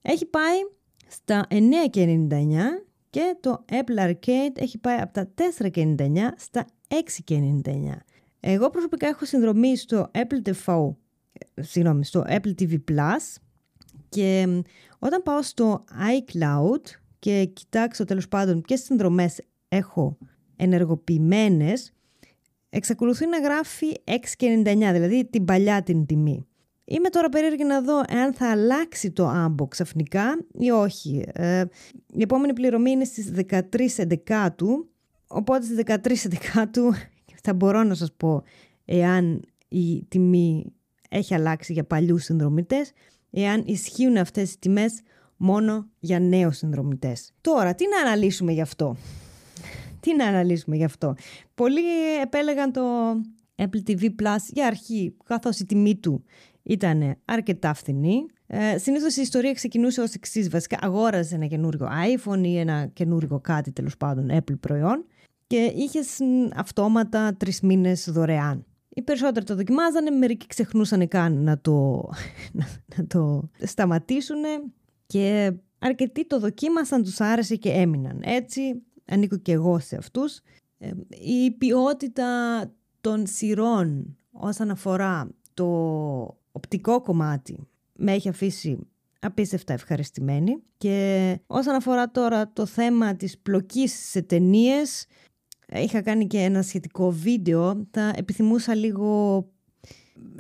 Έχει 0.08 0.26
πάει 0.26 0.56
στα 1.06 1.46
9 1.50 1.60
και 1.90 2.26
99 2.30 2.36
και 3.10 3.36
το 3.40 3.64
Apple 3.70 4.08
Arcade 4.08 4.52
έχει 4.54 4.78
πάει 4.78 4.98
από 4.98 5.12
τα 5.12 5.28
4,99 5.60 5.96
στα 6.36 6.66
6,99. 7.28 7.64
Εγώ 8.40 8.70
προσωπικά 8.70 9.06
έχω 9.06 9.24
συνδρομή 9.24 9.76
στο 9.76 10.10
Apple 10.14 10.48
TV, 10.48 10.88
συγγνώμη, 11.54 12.04
στο 12.04 12.24
Apple 12.28 12.54
TV 12.58 12.78
Plus 12.90 13.36
και 14.08 14.62
όταν 14.98 15.22
πάω 15.22 15.42
στο 15.42 15.84
iCloud 15.90 16.82
και 17.18 17.44
κοιτάξω 17.44 18.04
τέλος 18.04 18.28
πάντων 18.28 18.60
ποιες 18.60 18.82
συνδρομές 18.82 19.40
έχω 19.68 20.18
ενεργοποιημένες, 20.56 21.92
εξακολουθεί 22.70 23.26
να 23.26 23.38
γράφει 23.38 23.86
6,99, 24.04 24.64
δηλαδή 24.92 25.24
την 25.24 25.44
παλιά 25.44 25.82
την 25.82 26.06
τιμή. 26.06 26.46
Είμαι 26.88 27.08
τώρα 27.08 27.28
περίεργη 27.28 27.64
να 27.64 27.80
δω 27.80 27.98
αν 28.08 28.32
θα 28.32 28.50
αλλάξει 28.50 29.10
το 29.10 29.26
άμπο 29.26 29.66
ξαφνικά 29.66 30.44
ή 30.52 30.70
όχι. 30.70 31.24
Ε, 31.32 31.64
η 32.12 32.22
επόμενη 32.22 32.52
πληρωμή 32.52 32.90
είναι 32.90 33.04
στις 33.04 33.32
13 33.48 33.60
Εντεκάτου, 33.96 34.88
οπότε 35.26 35.64
στις 35.64 35.76
13 35.86 36.24
Εντεκάτου 36.24 36.92
θα 37.44 37.54
μπορώ 37.54 37.82
να 37.82 37.94
σας 37.94 38.12
πω 38.16 38.42
εάν 38.84 39.42
η 39.68 40.04
τιμή 40.08 40.72
έχει 41.08 41.34
αλλάξει 41.34 41.72
για 41.72 41.84
παλιούς 41.84 42.24
συνδρομητές, 42.24 42.92
εάν 43.30 43.62
ισχύουν 43.66 44.16
αυτές 44.16 44.52
οι 44.52 44.58
τιμές 44.58 45.00
μόνο 45.36 45.88
για 45.98 46.20
νέους 46.20 46.56
συνδρομητές. 46.56 47.32
Τώρα, 47.40 47.74
τι 47.74 47.84
να 47.88 48.08
αναλύσουμε 48.08 48.52
γι' 48.52 48.60
αυτό; 48.60 48.96
τι 50.00 50.16
να 50.16 50.26
αναλύσουμε 50.26 50.76
γι' 50.76 50.84
αυτό; 50.84 51.14
Πολλοί 51.54 51.80
επέλεγαν 52.22 52.72
το 52.72 52.82
Apple 53.56 53.82
TV 53.86 54.02
Plus 54.04 54.36
για 54.52 54.66
αρχή, 54.66 55.16
καθώς 55.24 55.58
η 55.58 55.66
τιμή 55.66 55.96
του 55.96 56.24
ήταν 56.66 57.16
αρκετά 57.24 57.74
φθηνή. 57.74 58.26
Ε, 58.46 58.78
Συνήθως 58.78 59.16
η 59.16 59.20
ιστορία 59.20 59.52
ξεκινούσε 59.52 60.00
ως 60.00 60.14
εξής. 60.14 60.48
Βασικά, 60.48 60.78
αγόραζε 60.80 61.34
ένα 61.34 61.46
καινούριο 61.46 61.88
iPhone 62.16 62.44
ή 62.44 62.58
ένα 62.58 62.86
καινούριο 62.86 63.40
κάτι 63.40 63.72
τέλος 63.72 63.96
πάντων 63.96 64.28
Apple 64.30 64.58
προϊόν 64.60 65.04
και 65.46 65.72
είχες 65.76 66.18
αυτόματα 66.54 67.34
τρεις 67.34 67.60
μήνες 67.60 68.10
δωρεάν. 68.10 68.64
Οι 68.88 69.02
περισσότεροι 69.02 69.44
το 69.44 69.54
δοκιμάζανε, 69.54 70.10
μερικοί 70.10 70.46
ξεχνούσαν 70.46 71.08
καν 71.08 71.42
να 71.42 71.58
το, 71.58 72.08
να, 72.96 73.06
το 73.06 73.50
σταματήσουν 73.58 74.42
και 75.06 75.52
αρκετοί 75.78 76.26
το 76.26 76.38
δοκίμασαν, 76.38 77.02
τους 77.02 77.20
άρεσε 77.20 77.56
και 77.56 77.70
έμειναν. 77.70 78.20
Έτσι, 78.24 78.82
ανήκω 79.04 79.36
και 79.36 79.52
εγώ 79.52 79.78
σε 79.78 79.96
αυτούς. 79.96 80.40
Ε, 80.78 80.90
η 81.08 81.50
ποιότητα 81.50 82.26
των 83.00 83.26
σειρών 83.26 84.16
όσον 84.30 84.70
αφορά 84.70 85.30
το 85.54 86.35
οπτικό 86.56 87.00
κομμάτι. 87.00 87.58
Με 87.92 88.12
έχει 88.12 88.28
αφήσει 88.28 88.78
απίστευτα 89.20 89.72
ευχαριστημένη. 89.72 90.62
Και 90.76 91.38
όσον 91.46 91.74
αφορά 91.74 92.10
τώρα 92.10 92.52
το 92.52 92.66
θέμα 92.66 93.16
της 93.16 93.38
πλοκής 93.38 93.92
σε 94.10 94.22
ταινίες, 94.22 95.06
είχα 95.74 96.02
κάνει 96.02 96.26
και 96.26 96.38
ένα 96.38 96.62
σχετικό 96.62 97.10
βίντεο. 97.10 97.86
Θα 97.90 98.12
επιθυμούσα 98.16 98.74
λίγο 98.74 99.44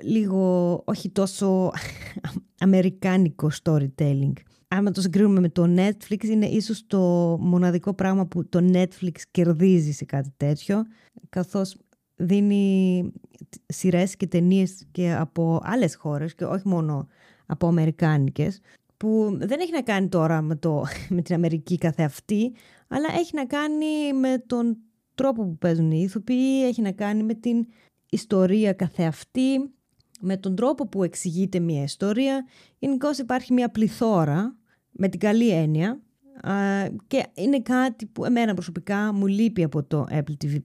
λίγο 0.02 0.82
όχι 0.86 1.10
τόσο 1.10 1.70
αμερικάνικο 2.66 3.50
storytelling. 3.62 4.32
Άμα 4.68 4.90
το 4.90 5.00
συγκρίνουμε 5.00 5.40
με 5.40 5.48
το 5.48 5.74
Netflix 5.76 6.24
είναι 6.24 6.46
ίσως 6.46 6.86
το 6.86 7.00
μοναδικό 7.40 7.94
πράγμα 7.94 8.26
που 8.26 8.48
το 8.48 8.70
Netflix 8.72 9.14
κερδίζει 9.30 9.92
σε 9.92 10.04
κάτι 10.04 10.32
τέτοιο 10.36 10.84
καθώς 11.28 11.76
δίνει 12.16 13.12
σειρές 13.66 14.16
και 14.16 14.26
ταινίες 14.26 14.86
και 14.92 15.14
από 15.14 15.60
άλλες 15.62 15.94
χώρες 15.94 16.34
και 16.34 16.44
όχι 16.44 16.68
μόνο 16.68 17.06
από 17.46 17.66
αμερικάνικες 17.66 18.60
που 18.96 19.36
δεν 19.40 19.60
έχει 19.60 19.72
να 19.72 19.82
κάνει 19.82 20.08
τώρα 20.08 20.42
με, 20.42 20.56
το, 20.56 20.84
με 21.14 21.22
την 21.22 21.34
Αμερική 21.34 21.78
καθεαυτή 21.78 22.52
αλλά 22.88 23.08
έχει 23.18 23.34
να 23.34 23.46
κάνει 23.46 24.12
με 24.20 24.38
τον 24.46 24.76
τρόπο 25.14 25.42
που 25.44 25.56
παίζουν 25.58 25.90
οι 25.90 26.00
ηθοποιοί, 26.02 26.64
έχει 26.66 26.82
να 26.82 26.92
κάνει 26.92 27.22
με 27.22 27.34
την 27.34 27.66
ιστορία 28.10 28.72
καθεαυτή, 28.72 29.74
με 30.20 30.36
τον 30.36 30.56
τρόπο 30.56 30.88
που 30.88 31.02
εξηγείται 31.02 31.58
μια 31.58 31.82
ιστορία. 31.82 32.46
Γενικώς 32.78 33.18
υπάρχει 33.18 33.52
μια 33.52 33.70
πληθώρα, 33.70 34.56
με 34.90 35.08
την 35.08 35.20
καλή 35.20 35.50
έννοια, 35.50 36.00
και 37.06 37.26
είναι 37.34 37.60
κάτι 37.60 38.06
που 38.06 38.24
εμένα 38.24 38.54
προσωπικά 38.54 39.12
μου 39.12 39.26
λείπει 39.26 39.62
από 39.62 39.82
το 39.82 40.06
Apple 40.10 40.44
TV+. 40.44 40.58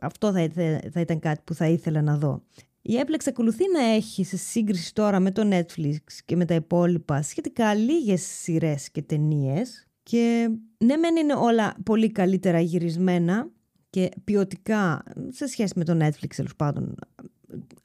Αυτό 0.00 0.32
θα, 0.32 0.48
θα 0.92 1.00
ήταν 1.00 1.18
κάτι 1.18 1.40
που 1.44 1.54
θα 1.54 1.66
ήθελα 1.66 2.02
να 2.02 2.16
δω. 2.16 2.42
Η 2.82 2.94
Apple 3.02 3.14
εξακολουθεί 3.14 3.64
να 3.72 3.84
έχει 3.84 4.24
σε 4.24 4.36
σύγκριση 4.36 4.94
τώρα 4.94 5.20
με 5.20 5.30
το 5.30 5.48
Netflix 5.50 5.96
και 6.24 6.36
με 6.36 6.44
τα 6.44 6.54
υπόλοιπα 6.54 7.22
σχετικά 7.22 7.74
λίγες 7.74 8.22
σειρές 8.22 8.90
και 8.90 9.02
ταινίες. 9.02 9.88
και 10.02 10.50
ναι 10.78 10.96
μεν 10.96 11.16
είναι 11.16 11.34
όλα 11.34 11.74
πολύ 11.84 12.12
καλύτερα 12.12 12.60
γυρισμένα 12.60 13.50
και 13.90 14.08
ποιοτικά 14.24 15.02
σε 15.28 15.46
σχέση 15.46 15.72
με 15.76 15.84
το 15.84 15.98
Netflix 16.00 16.34
τέλος 16.36 16.56
πάντων 16.56 16.94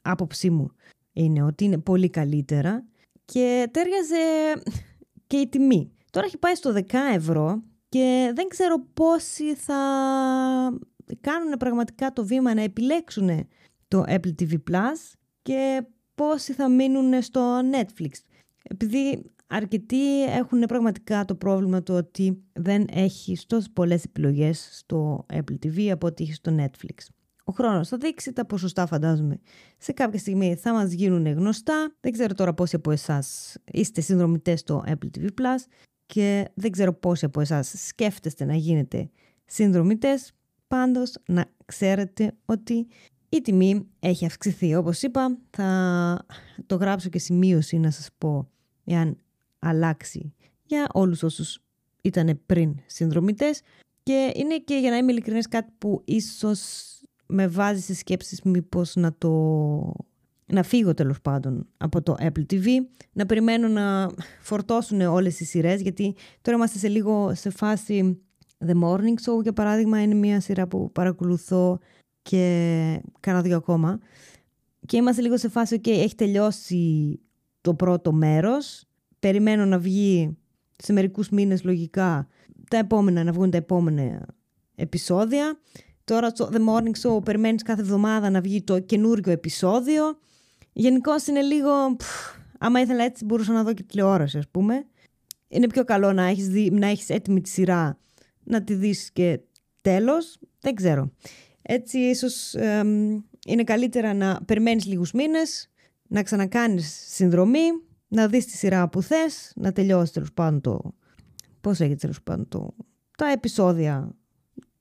άποψή 0.02 0.50
μου 0.50 0.70
είναι 1.12 1.42
ότι 1.42 1.64
είναι 1.64 1.78
πολύ 1.78 2.10
καλύτερα 2.10 2.84
και 3.24 3.68
τέριαζε 3.70 4.16
και 5.26 5.36
η 5.36 5.48
τιμή. 5.48 5.90
Τώρα 6.16 6.28
έχει 6.28 6.38
πάει 6.38 6.54
στο 6.54 6.72
10 6.74 6.82
ευρώ 7.14 7.62
και 7.88 8.32
δεν 8.34 8.48
ξέρω 8.48 8.86
πόσοι 8.94 9.54
θα 9.54 9.74
κάνουν 11.20 11.56
πραγματικά 11.58 12.12
το 12.12 12.26
βήμα 12.26 12.54
να 12.54 12.62
επιλέξουν 12.62 13.48
το 13.88 14.04
Apple 14.06 14.34
TV 14.38 14.52
Plus 14.70 15.14
και 15.42 15.86
πόσοι 16.14 16.52
θα 16.52 16.68
μείνουν 16.68 17.22
στο 17.22 17.58
Netflix. 17.58 18.10
Επειδή 18.62 19.32
αρκετοί 19.46 20.24
έχουν 20.24 20.60
πραγματικά 20.60 21.24
το 21.24 21.34
πρόβλημα 21.34 21.82
του 21.82 21.94
ότι 21.94 22.44
δεν 22.52 22.84
έχει 22.90 23.36
τόσες 23.46 23.70
πολλές 23.72 24.04
επιλογές 24.04 24.68
στο 24.72 25.26
Apple 25.32 25.66
TV 25.66 25.88
από 25.88 26.06
ό,τι 26.06 26.22
έχει 26.22 26.32
στο 26.32 26.56
Netflix. 26.58 27.06
Ο 27.44 27.52
χρόνος 27.52 27.88
θα 27.88 27.96
δείξει 27.96 28.32
τα 28.32 28.46
ποσοστά 28.46 28.86
φαντάζομαι. 28.86 29.40
Σε 29.78 29.92
κάποια 29.92 30.18
στιγμή 30.18 30.56
θα 30.56 30.72
μας 30.72 30.92
γίνουν 30.92 31.26
γνωστά. 31.26 31.94
Δεν 32.00 32.12
ξέρω 32.12 32.34
τώρα 32.34 32.54
πόσοι 32.54 32.76
από 32.76 32.90
εσάς 32.90 33.56
είστε 33.72 34.00
συνδρομητές 34.00 34.60
στο 34.60 34.84
Apple 34.86 35.18
TV 35.18 35.24
Plus 35.24 35.64
και 36.06 36.48
δεν 36.54 36.70
ξέρω 36.70 36.92
πόσοι 36.92 37.24
από 37.24 37.40
εσάς 37.40 37.74
σκέφτεστε 37.86 38.44
να 38.44 38.54
γίνετε 38.54 39.10
συνδρομητές. 39.44 40.32
Πάντως 40.66 41.14
να 41.26 41.44
ξέρετε 41.64 42.36
ότι 42.44 42.86
η 43.28 43.40
τιμή 43.40 43.86
έχει 43.98 44.26
αυξηθεί. 44.26 44.74
Όπως 44.74 45.02
είπα 45.02 45.38
θα 45.50 46.26
το 46.66 46.76
γράψω 46.76 47.08
και 47.08 47.18
σημείωση 47.18 47.78
να 47.78 47.90
σας 47.90 48.08
πω 48.18 48.48
εάν 48.84 49.18
αλλάξει 49.58 50.34
για 50.66 50.86
όλους 50.92 51.22
όσους 51.22 51.58
ήταν 52.02 52.40
πριν 52.46 52.74
συνδρομητές 52.86 53.60
και 54.02 54.32
είναι 54.34 54.58
και 54.58 54.76
για 54.76 54.90
να 54.90 54.96
είμαι 54.96 55.12
ειλικρινές 55.12 55.48
κάτι 55.48 55.72
που 55.78 56.02
ίσως 56.04 56.60
με 57.26 57.46
βάζει 57.48 57.80
σε 57.80 57.94
σκέψεις 57.94 58.42
μήπως 58.42 58.94
να 58.94 59.14
το 59.14 59.92
να 60.46 60.62
φύγω 60.62 60.94
τέλος 60.94 61.20
πάντων 61.20 61.66
από 61.76 62.02
το 62.02 62.16
Apple 62.18 62.44
TV, 62.50 62.66
να 63.12 63.26
περιμένω 63.26 63.68
να 63.68 64.10
φορτώσουν 64.40 65.00
όλες 65.00 65.40
οι 65.40 65.44
σειρές, 65.44 65.80
γιατί 65.80 66.14
τώρα 66.42 66.56
είμαστε 66.56 66.78
σε 66.78 66.88
λίγο 66.88 67.34
σε 67.34 67.50
φάση 67.50 68.20
The 68.66 68.82
Morning 68.82 69.14
Show 69.24 69.42
για 69.42 69.52
παράδειγμα 69.52 70.02
είναι 70.02 70.14
μια 70.14 70.40
σειρά 70.40 70.66
που 70.66 70.92
παρακολουθώ 70.92 71.78
και 72.22 73.00
κάνα 73.20 73.42
δύο 73.42 73.56
ακόμα 73.56 73.98
και 74.86 74.96
είμαστε 74.96 75.22
λίγο 75.22 75.36
σε 75.36 75.48
φάση 75.48 75.80
ok 75.82 75.88
έχει 75.88 76.14
τελειώσει 76.14 77.18
το 77.60 77.74
πρώτο 77.74 78.12
μέρος 78.12 78.84
περιμένω 79.18 79.64
να 79.64 79.78
βγει 79.78 80.36
σε 80.76 80.92
μερικούς 80.92 81.28
μήνες 81.28 81.64
λογικά 81.64 82.28
τα 82.70 82.76
επόμενα, 82.76 83.24
να 83.24 83.32
βγουν 83.32 83.50
τα 83.50 83.56
επόμενα 83.56 84.26
επεισόδια. 84.74 85.58
Τώρα 86.04 86.28
στο 86.28 86.50
The 86.52 86.58
Morning 86.58 86.92
Show 87.02 87.24
περιμένεις 87.24 87.62
κάθε 87.62 87.80
εβδομάδα 87.80 88.30
να 88.30 88.40
βγει 88.40 88.62
το 88.62 88.78
καινούριο 88.78 89.32
επεισόδιο. 89.32 90.18
Γενικώ 90.78 91.12
είναι 91.28 91.40
λίγο... 91.42 91.70
άμα 92.58 92.80
ήθελα 92.80 93.04
έτσι 93.04 93.24
μπορούσα 93.24 93.52
να 93.52 93.62
δω 93.62 93.72
και 93.74 93.82
τηλεόραση 93.82 94.38
ας 94.38 94.48
πούμε. 94.48 94.86
Είναι 95.48 95.66
πιο 95.66 95.84
καλό 95.84 96.12
να 96.12 96.24
έχεις, 96.24 96.48
δει, 96.48 96.70
να 96.70 96.86
έχεις 96.86 97.08
έτοιμη 97.08 97.40
τη 97.40 97.48
σειρά 97.48 97.98
να 98.44 98.62
τη 98.62 98.74
δεις 98.74 99.10
και 99.12 99.40
τέλος. 99.80 100.38
Δεν 100.60 100.74
ξέρω. 100.74 101.12
Έτσι 101.62 101.98
ίσως 101.98 102.52
είναι 103.46 103.64
καλύτερα 103.64 104.14
να 104.14 104.40
περιμένεις 104.44 104.86
λίγους 104.86 105.12
μήνες, 105.12 105.70
να 106.06 106.22
ξανακάνεις 106.22 107.04
συνδρομή 107.08 107.64
να 108.08 108.28
δεις 108.28 108.46
τη 108.46 108.56
σειρά 108.56 108.88
που 108.88 109.02
θες, 109.02 109.52
να 109.56 109.72
τελειώσεις 109.72 110.10
τέλος 110.10 110.32
πάντων 110.32 110.60
το... 110.60 110.94
Πώς 111.60 111.80
έγινε 111.80 111.96
τέλος 111.96 112.22
πάντων 112.22 112.48
το... 112.48 112.74
Τα 113.16 113.30
επεισόδια, 113.30 114.14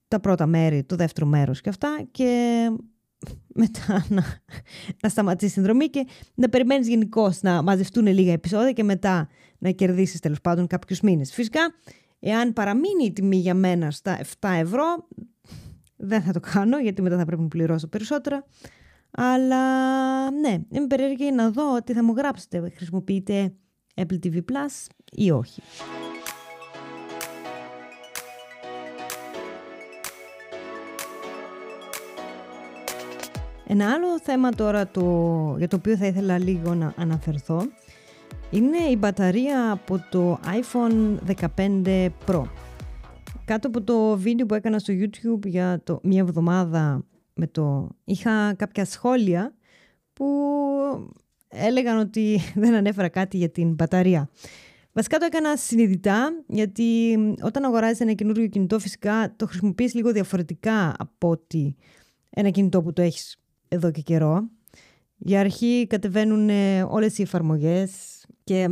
τα 0.08 0.20
πρώτα 0.20 0.46
μέρη, 0.46 0.84
το 0.84 0.96
δεύτερο 0.96 1.26
μέρος 1.26 1.62
και 1.62 1.70
αυτά 1.70 2.08
και 2.12 2.70
μετά 3.48 4.06
να, 4.10 4.24
να 5.02 5.10
σταματήσει 5.10 5.46
η 5.46 5.54
συνδρομή 5.54 5.90
και 5.90 6.08
να 6.36 6.50
περιμένεις 6.50 6.88
γενικώ 6.88 7.34
να 7.42 7.62
μαζευτούν 7.62 8.08
λίγα 8.08 8.32
επεισόδια 8.32 8.72
και 8.72 8.84
μετά 8.84 9.28
να 9.58 9.72
κερδίσεις 9.72 10.20
τέλος 10.20 10.42
πάντων 10.42 10.68
κάποιους 10.68 11.02
μήνες. 11.02 11.34
Φυσικά, 11.34 11.74
εάν 12.20 12.54
παραμείνει 12.54 13.06
η 13.06 13.12
τιμή 13.12 13.38
για 13.38 13.54
μένα 13.54 13.92
στα 13.92 14.20
7 14.40 14.50
ευρώ, 14.52 15.08
δεν 15.96 16.22
θα 16.22 16.32
το 16.32 16.40
κάνω 16.40 16.80
γιατί 16.80 17.02
μετά 17.02 17.18
θα 17.18 17.26
πρέπει 17.26 17.42
να 17.42 17.48
πληρώσω 17.48 17.88
περισσότερα. 17.88 18.46
Αλλά 19.12 20.32
ναι, 20.32 20.58
είμαι 20.70 20.88
περίεργη 20.88 21.32
να 21.32 21.50
δω 21.50 21.84
τι 21.84 21.94
θα 21.94 22.04
μου 22.04 22.14
γράψετε. 22.18 22.72
Χρησιμοποιείτε 22.76 23.54
Apple 23.96 24.20
TV 24.24 24.36
Plus 24.36 24.88
ή 25.12 25.32
όχι. 25.32 25.62
Ένα 33.68 33.92
άλλο 33.92 34.20
θέμα 34.20 34.50
τώρα 34.50 34.88
το, 34.88 35.02
για 35.58 35.68
το 35.68 35.76
οποίο 35.76 35.98
θα 35.98 36.06
ήθελα 36.06 36.40
λίγο 36.40 36.74
να 36.74 36.94
αναφερθώ 36.98 37.62
είναι 38.50 38.78
η 38.78 38.96
μπαταρία 39.00 39.72
από 39.72 40.06
το 40.10 40.40
iPhone 40.44 41.18
15 41.56 42.10
Pro. 42.28 42.44
Κάτω 43.46 43.68
από 43.68 43.82
το 43.82 44.18
βίντεο 44.18 44.46
που 44.46 44.54
έκανα 44.54 44.80
στο 44.80 44.94
YouTube 44.98 45.46
για 45.46 45.82
το, 45.84 46.00
μια 46.04 46.20
εβδομάδα 46.20 47.06
με 47.34 47.48
το... 47.48 47.90
Είχα 48.04 48.54
κάποια 48.54 48.86
σχόλια 48.86 49.56
που 50.14 50.26
έλεγαν 51.48 51.98
ότι 51.98 52.40
δεν 52.56 52.74
ανέφερα 52.74 53.10
κάτι 53.10 53.38
για 53.38 53.50
την 53.50 53.74
μπαταρία. 53.74 54.30
Βασικά 54.92 55.18
το 55.18 55.26
έκανα 55.26 55.58
συνειδητά, 55.58 56.44
γιατί 56.48 57.18
όταν 57.42 57.64
αγοράζεις 57.64 58.00
ένα 58.00 58.14
καινούργιο 58.14 58.48
κινητό 58.48 58.80
φυσικά 58.80 59.34
το 59.36 59.46
χρησιμοποιείς 59.46 59.94
λίγο 59.94 60.12
διαφορετικά 60.12 60.94
από 60.98 61.30
ότι 61.30 61.76
ένα 62.30 62.50
κινητό 62.50 62.82
που 62.82 62.94
το 62.94 63.02
έχεις 63.02 63.38
εδώ 63.68 63.92
και 63.92 64.02
καιρό. 64.02 64.50
Για 65.18 65.40
αρχή 65.40 65.88
κατεβαίνουν 65.90 66.50
όλες 66.90 67.18
οι 67.18 67.22
εφαρμογές 67.22 67.92
και 68.44 68.68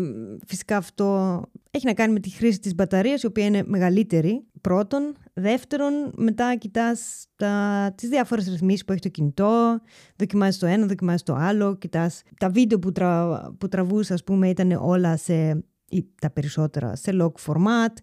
φυσικά 0.48 0.78
αυτό 0.78 1.42
έχει 1.72 1.86
να 1.86 1.94
κάνει 1.94 2.14
με 2.14 2.20
τη 2.20 2.30
χρήση 2.30 2.60
της 2.60 2.76
μπαταρίας 2.76 3.22
η 3.22 3.26
οποία 3.26 3.46
είναι 3.46 3.64
μεγαλύτερη 3.66 4.46
πρώτον. 4.62 5.16
Δεύτερον, 5.34 5.94
μετά 6.16 6.56
κοιτάς 6.56 7.26
τα, 7.36 7.94
τις 7.98 8.10
διάφορες 8.10 8.48
ρυθμίσεις 8.48 8.86
που 8.86 8.92
έχει 8.92 9.02
το 9.02 9.10
κινητό, 9.10 9.82
δοκιμάζεις 10.16 10.60
το 10.60 10.66
ένα, 10.66 10.86
δοκιμάζεις 10.86 11.24
το 11.24 11.34
άλλο, 11.34 11.76
κοιτάς 11.76 12.22
τα 12.40 12.50
βίντεο 12.50 12.80
που, 12.80 12.92
τρα, 12.92 13.42
που 13.58 13.68
τραβούσα, 13.68 14.14
ας 14.14 14.24
πούμε, 14.24 14.50
ήταν 14.50 14.72
όλα 14.72 15.18
σε, 15.18 15.64
ή 15.90 16.06
τα 16.22 16.30
περισσότερα, 16.30 16.96
σε 16.96 17.12
log 17.22 17.32
format, 17.46 17.94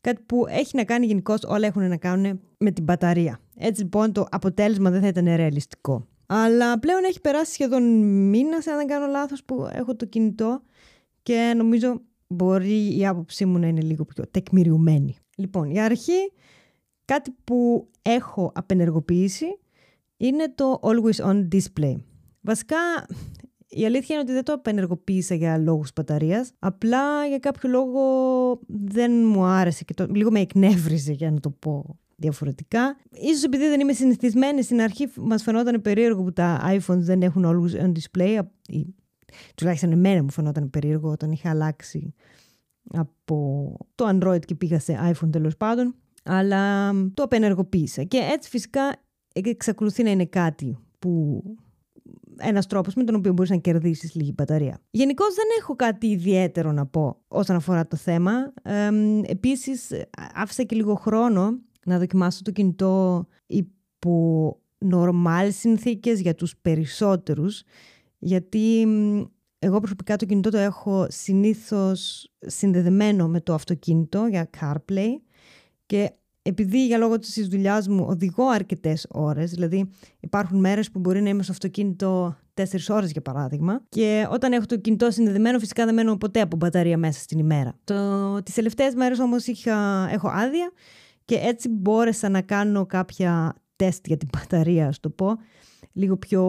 κάτι 0.00 0.22
που 0.26 0.44
έχει 0.48 0.76
να 0.76 0.84
κάνει 0.84 1.06
γενικώς 1.06 1.42
όλα 1.42 1.66
έχουν 1.66 1.88
να 1.88 1.96
κάνουν 1.96 2.40
με 2.58 2.70
την 2.70 2.84
μπαταρία. 2.84 3.38
Έτσι 3.56 3.82
λοιπόν 3.82 4.12
το 4.12 4.26
αποτέλεσμα 4.30 4.90
δεν 4.90 5.00
θα 5.00 5.06
ήταν 5.06 5.24
ρεαλιστικό. 5.24 6.06
Αλλά 6.26 6.78
πλέον 6.78 7.04
έχει 7.04 7.20
περάσει 7.20 7.52
σχεδόν 7.52 7.82
μήνας, 8.28 8.66
αν 8.66 8.76
δεν 8.76 8.86
κάνω 8.86 9.06
λάθος, 9.06 9.44
που 9.44 9.68
έχω 9.72 9.96
το 9.96 10.04
κινητό 10.04 10.62
και 11.22 11.52
νομίζω 11.56 12.02
μπορεί 12.26 12.98
η 12.98 13.06
άποψή 13.06 13.44
μου 13.44 13.58
να 13.58 13.66
είναι 13.66 13.80
λίγο 13.80 14.04
πιο 14.04 14.24
τεκμηριωμένη. 14.30 15.16
Λοιπόν, 15.36 15.70
για 15.70 15.84
αρχή, 15.84 16.32
κάτι 17.04 17.34
που 17.44 17.88
έχω 18.02 18.52
απενεργοποιήσει 18.54 19.58
είναι 20.16 20.52
το 20.54 20.80
Always 20.82 21.24
On 21.24 21.48
Display. 21.52 21.94
Βασικά, 22.40 22.76
η 23.68 23.84
αλήθεια 23.84 24.14
είναι 24.14 24.24
ότι 24.24 24.32
δεν 24.32 24.44
το 24.44 24.52
απενεργοποίησα 24.52 25.34
για 25.34 25.58
λόγους 25.58 25.90
μπαταρίας. 25.96 26.52
Απλά 26.58 27.26
για 27.26 27.38
κάποιο 27.38 27.68
λόγο 27.68 28.00
δεν 28.66 29.26
μου 29.26 29.44
άρεσε 29.44 29.84
και 29.84 29.94
το, 29.94 30.06
λίγο 30.14 30.30
με 30.30 30.40
εκνεύριζε 30.40 31.12
για 31.12 31.30
να 31.30 31.40
το 31.40 31.50
πω 31.50 31.98
διαφορετικά. 32.16 32.96
Ίσως 33.10 33.44
επειδή 33.44 33.68
δεν 33.68 33.80
είμαι 33.80 33.92
συνηθισμένη 33.92 34.62
στην 34.62 34.80
αρχή 34.80 35.08
μας 35.16 35.42
φαινόταν 35.42 35.80
περίεργο 35.82 36.22
που 36.22 36.32
τα 36.32 36.60
iPhones 36.64 36.98
δεν 36.98 37.22
έχουν 37.22 37.44
Always 37.46 37.82
On 37.84 37.92
Display. 37.92 38.38
τουλάχιστον 39.54 39.92
εμένα 39.92 40.22
μου 40.22 40.30
φαινόταν 40.30 40.70
περίεργο 40.70 41.10
όταν 41.10 41.32
είχα 41.32 41.50
αλλάξει 41.50 42.14
από 42.90 43.76
το 43.94 44.08
Android 44.08 44.44
και 44.44 44.54
πήγα 44.54 44.78
σε 44.78 45.12
iPhone 45.12 45.30
τέλος 45.32 45.56
πάντων, 45.56 45.94
αλλά 46.24 46.92
το 47.14 47.22
απενεργοποίησα. 47.22 48.02
Και 48.02 48.18
έτσι 48.32 48.48
φυσικά 48.50 48.96
εξακολουθεί 49.32 50.02
να 50.02 50.10
είναι 50.10 50.26
κάτι 50.26 50.78
που 50.98 51.42
ένας 52.36 52.66
τρόπος 52.66 52.94
με 52.94 53.04
τον 53.04 53.14
οποίο 53.14 53.32
μπορείς 53.32 53.50
να 53.50 53.56
κερδίσεις 53.56 54.14
λίγη 54.14 54.32
μπαταρία. 54.36 54.80
Γενικώ 54.90 55.24
δεν 55.24 55.44
έχω 55.58 55.76
κάτι 55.76 56.06
ιδιαίτερο 56.06 56.72
να 56.72 56.86
πω 56.86 57.20
όσον 57.28 57.56
αφορά 57.56 57.86
το 57.86 57.96
θέμα. 57.96 58.32
Ε, 58.62 58.90
Επίσης, 59.26 59.90
άφησα 60.34 60.62
και 60.62 60.76
λίγο 60.76 60.94
χρόνο 60.94 61.58
να 61.86 61.98
δοκιμάσω 61.98 62.42
το 62.42 62.50
κινητό 62.50 63.26
υπό 63.46 64.58
νορμάλ 64.78 65.52
συνθήκες 65.52 66.20
για 66.20 66.34
τους 66.34 66.56
περισσότερους 66.56 67.62
γιατί 68.18 68.86
εγώ 69.58 69.78
προσωπικά 69.78 70.16
το 70.16 70.24
κινητό 70.24 70.50
το 70.50 70.58
έχω 70.58 71.06
συνήθως 71.08 72.30
συνδεδεμένο 72.38 73.28
με 73.28 73.40
το 73.40 73.54
αυτοκίνητο 73.54 74.26
για 74.26 74.50
CarPlay 74.60 75.10
και 75.86 76.12
επειδή 76.42 76.86
για 76.86 76.98
λόγω 76.98 77.18
της 77.18 77.48
δουλειάς 77.48 77.88
μου 77.88 78.04
οδηγώ 78.08 78.48
αρκετές 78.48 79.06
ώρες, 79.10 79.50
δηλαδή 79.50 79.90
υπάρχουν 80.20 80.58
μέρες 80.58 80.90
που 80.90 80.98
μπορεί 80.98 81.22
να 81.22 81.28
είμαι 81.28 81.42
στο 81.42 81.52
αυτοκίνητο 81.52 82.36
4 82.54 82.64
ώρες 82.88 83.10
για 83.10 83.22
παράδειγμα 83.22 83.82
και 83.88 84.26
όταν 84.30 84.52
έχω 84.52 84.66
το 84.66 84.76
κινητό 84.76 85.10
συνδεδεμένο 85.10 85.58
φυσικά 85.58 85.84
δεν 85.84 85.94
μένω 85.94 86.16
ποτέ 86.16 86.40
από 86.40 86.56
μπαταρία 86.56 86.98
μέσα 86.98 87.20
στην 87.20 87.38
ημέρα. 87.38 87.78
Το, 87.84 88.42
τις 88.42 88.54
τελευταίες 88.54 88.94
μέρες 88.94 89.18
όμως 89.18 89.46
είχα, 89.46 90.08
έχω 90.12 90.28
άδεια 90.28 90.72
και 91.26 91.34
έτσι 91.34 91.68
μπόρεσα 91.68 92.28
να 92.28 92.40
κάνω 92.40 92.86
κάποια 92.86 93.54
τεστ 93.76 94.06
για 94.06 94.16
την 94.16 94.28
μπαταρία, 94.32 94.88
ας 94.88 95.00
το 95.00 95.10
πω, 95.10 95.38
λίγο 95.92 96.16
πιο 96.16 96.42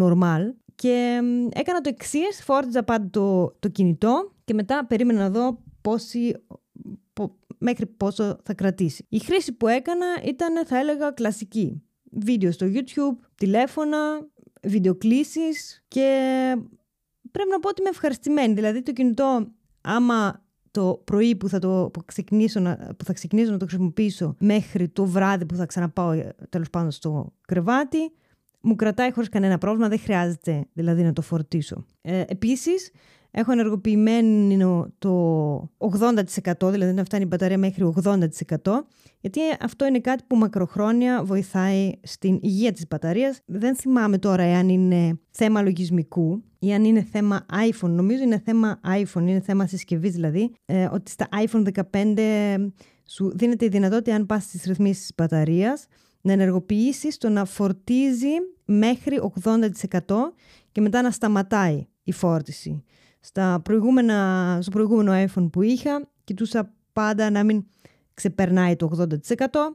normal 0.00 0.40
και 0.74 1.20
έκανα 1.52 1.80
το 1.80 1.88
εξής, 1.88 2.42
φόρτιζα 2.44 2.82
πάντα 2.82 3.10
το, 3.10 3.56
το 3.58 3.68
κινητό 3.68 4.32
και 4.44 4.54
μετά 4.54 4.86
περίμενα 4.86 5.18
να 5.18 5.30
δω 5.30 5.62
πόση, 5.80 6.34
μέχρι 7.58 7.86
πόσο 7.86 8.38
θα 8.42 8.54
κρατήσει. 8.54 9.06
Η 9.08 9.18
χρήση 9.18 9.52
που 9.52 9.68
έκανα 9.68 10.06
ήταν, 10.24 10.66
θα 10.66 10.78
έλεγα, 10.78 11.10
κλασική. 11.10 11.82
Βίντεο 12.10 12.52
στο 12.52 12.66
YouTube, 12.66 13.24
τηλέφωνα, 13.34 13.98
βιντεοκλήσεις 14.62 15.84
και 15.88 16.08
πρέπει 17.30 17.50
να 17.50 17.60
πω 17.60 17.68
ότι 17.68 17.80
είμαι 17.80 17.90
ευχαριστημένη. 17.90 18.54
Δηλαδή 18.54 18.82
το 18.82 18.92
κινητό, 18.92 19.52
άμα 19.80 20.44
το 20.70 21.02
πρωί 21.04 21.36
που 21.36 21.48
θα, 21.48 21.58
το, 21.58 21.90
που, 21.92 22.04
ξεκινήσω 22.04 22.60
να, 22.60 22.94
που 22.96 23.04
θα 23.04 23.12
ξεκινήσω 23.12 23.50
να 23.50 23.56
το 23.56 23.66
χρησιμοποιήσω 23.66 24.34
μέχρι 24.38 24.88
το 24.88 25.04
βράδυ 25.04 25.46
που 25.46 25.54
θα 25.54 25.66
ξαναπάω 25.66 26.10
ε, 26.10 26.34
τέλος 26.48 26.70
πάντων 26.70 26.90
στο 26.90 27.32
κρεβάτι, 27.46 28.12
μου 28.60 28.76
κρατάει 28.76 29.12
χωρίς 29.12 29.28
κανένα 29.28 29.58
πρόβλημα, 29.58 29.88
δεν 29.88 29.98
χρειάζεται 29.98 30.66
δηλαδή 30.72 31.02
να 31.02 31.12
το 31.12 31.22
φορτίσω. 31.22 31.84
Ε, 32.00 32.24
επίσης, 32.26 32.90
έχω 33.30 33.52
ενεργοποιημένο 33.52 34.92
το 34.98 35.70
80%, 35.78 36.70
δηλαδή 36.70 36.92
να 36.92 37.04
φτάνει 37.04 37.22
η 37.22 37.26
μπαταρία 37.30 37.58
μέχρι 37.58 37.92
80%, 38.04 38.18
γιατί 39.20 39.40
αυτό 39.60 39.86
είναι 39.86 40.00
κάτι 40.00 40.24
που 40.26 40.36
μακροχρόνια 40.36 41.22
βοηθάει 41.24 41.92
στην 42.02 42.38
υγεία 42.42 42.72
της 42.72 42.86
μπαταρίας. 42.88 43.40
Δεν 43.44 43.76
θυμάμαι 43.76 44.18
τώρα 44.18 44.42
εάν 44.42 44.68
είναι 44.68 45.18
θέμα 45.30 45.62
λογισμικού 45.62 46.42
ή 46.58 46.72
αν 46.72 46.84
είναι 46.84 47.02
θέμα 47.02 47.46
iPhone. 47.70 47.90
Νομίζω 47.90 48.22
είναι 48.22 48.42
θέμα 48.44 48.80
iPhone, 48.84 49.20
είναι 49.20 49.40
θέμα 49.40 49.66
συσκευής 49.66 50.12
δηλαδή, 50.12 50.52
ε, 50.64 50.88
ότι 50.92 51.10
στα 51.10 51.28
iPhone 51.46 51.66
15 51.92 52.70
σου 53.06 53.32
δίνεται 53.36 53.64
η 53.64 53.68
δυνατότητα 53.68 54.14
αν 54.14 54.26
πας 54.26 54.42
στις 54.42 54.64
ρυθμίσεις 54.64 55.00
της 55.00 55.12
μπαταρίας 55.16 55.86
να 56.20 56.32
ενεργοποιήσεις 56.32 57.18
το 57.18 57.28
να 57.28 57.44
φορτίζει 57.44 58.34
μέχρι 58.64 59.20
80% 59.44 60.32
και 60.72 60.80
μετά 60.80 61.02
να 61.02 61.10
σταματάει 61.10 61.86
η 62.02 62.12
φόρτιση. 62.12 62.84
Στα 63.20 63.60
προηγούμενα, 63.64 64.58
στο 64.60 64.70
προηγούμενο 64.70 65.26
iPhone 65.26 65.50
που 65.52 65.62
είχα, 65.62 66.08
κοιτούσα 66.24 66.72
πάντα 66.92 67.30
να 67.30 67.44
μην 67.44 67.64
ξεπερνάει 68.14 68.76
το 68.76 68.90
80%. 68.98 69.06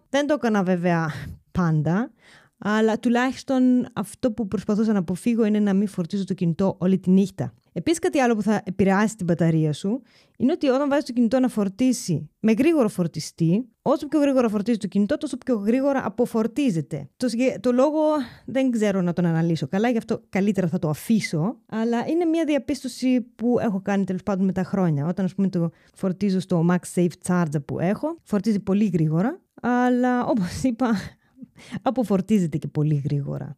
Δεν 0.10 0.28
το 0.28 0.34
έκανα 0.34 0.64
βέβαια 0.64 1.12
πάντα, 1.52 2.12
αλλά 2.58 3.00
τουλάχιστον 3.00 3.88
αυτό 3.94 4.32
που 4.32 4.48
προσπαθούσα 4.48 4.94
να 4.94 5.00
αποφύγω 5.00 5.46
είναι 5.46 5.60
να 5.60 5.74
μην 5.74 5.88
φορτίζω 5.88 6.24
το 6.24 6.34
κινητό 6.34 6.76
όλη 6.80 7.00
τη 7.00 7.10
νύχτα. 7.10 7.54
Επίσης, 7.78 8.00
κάτι 8.00 8.20
άλλο 8.20 8.36
που 8.36 8.42
θα 8.42 8.62
επηρεάσει 8.66 9.16
την 9.16 9.26
μπαταρία 9.26 9.74
σου 9.74 10.02
είναι 10.38 10.52
ότι 10.52 10.68
όταν 10.68 10.90
βάζεις 10.90 11.06
το 11.06 11.14
κινητό 11.14 11.40
να 11.40 11.48
φορτίσει 11.48 12.30
με 12.40 12.52
γρήγορο 12.52 12.88
φορτιστή, 12.88 13.70
όσο 13.82 14.08
πιο 14.08 14.20
γρήγορα 14.20 14.50
φορτίζει 14.50 14.78
το 14.78 14.88
κινητό, 14.88 15.18
τόσο 15.18 15.38
πιο 15.38 15.56
γρήγορα 15.56 16.06
αποφορτίζεται. 16.06 17.10
Το, 17.18 17.28
το 17.60 17.72
λόγο 17.72 18.00
δεν 18.46 18.72
ξέρω 18.72 19.02
να 19.02 19.14
τον 19.14 19.26
αναλύσω 19.26 19.68
καλά, 19.68 19.90
γι' 19.90 19.98
αυτό 19.98 20.22
καλύτερα 20.30 20.68
θα 20.68 20.80
το 20.80 20.90
αφήσω. 20.90 21.58
Αλλά 21.66 22.08
είναι 22.08 22.26
μια 22.26 22.46
διαπίστωση 22.46 23.22
που 23.22 23.60
έχω 23.60 23.82
κάνει 23.82 24.04
τέλος 24.04 24.24
πάντων 24.24 24.46
με 24.46 24.52
τα 24.52 24.64
χρόνια. 24.64 25.06
Όταν, 25.06 25.26
ας 25.26 25.36
πούμε, 25.36 25.50
το 25.50 25.70
φορτίζω 25.94 26.40
στο 26.40 26.66
MagSafe 26.70 27.08
Charger 27.28 27.66
που 27.66 27.80
έχω, 27.80 28.18
φορτίζει 28.24 28.60
πολύ 28.60 28.86
γρήγορα. 28.86 29.42
Αλλά 29.62 30.26
όπως 30.26 30.64
είπα, 30.64 30.92
αποφορτίζεται 31.82 32.58
και 32.58 32.68
πολύ 32.68 33.02
γρήγορα. 33.06 33.58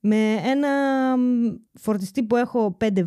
Με 0.00 0.34
ένα 0.44 0.68
φορτιστή 1.72 2.22
που 2.22 2.36
έχω 2.36 2.76
5 2.80 2.98
W, 2.98 3.04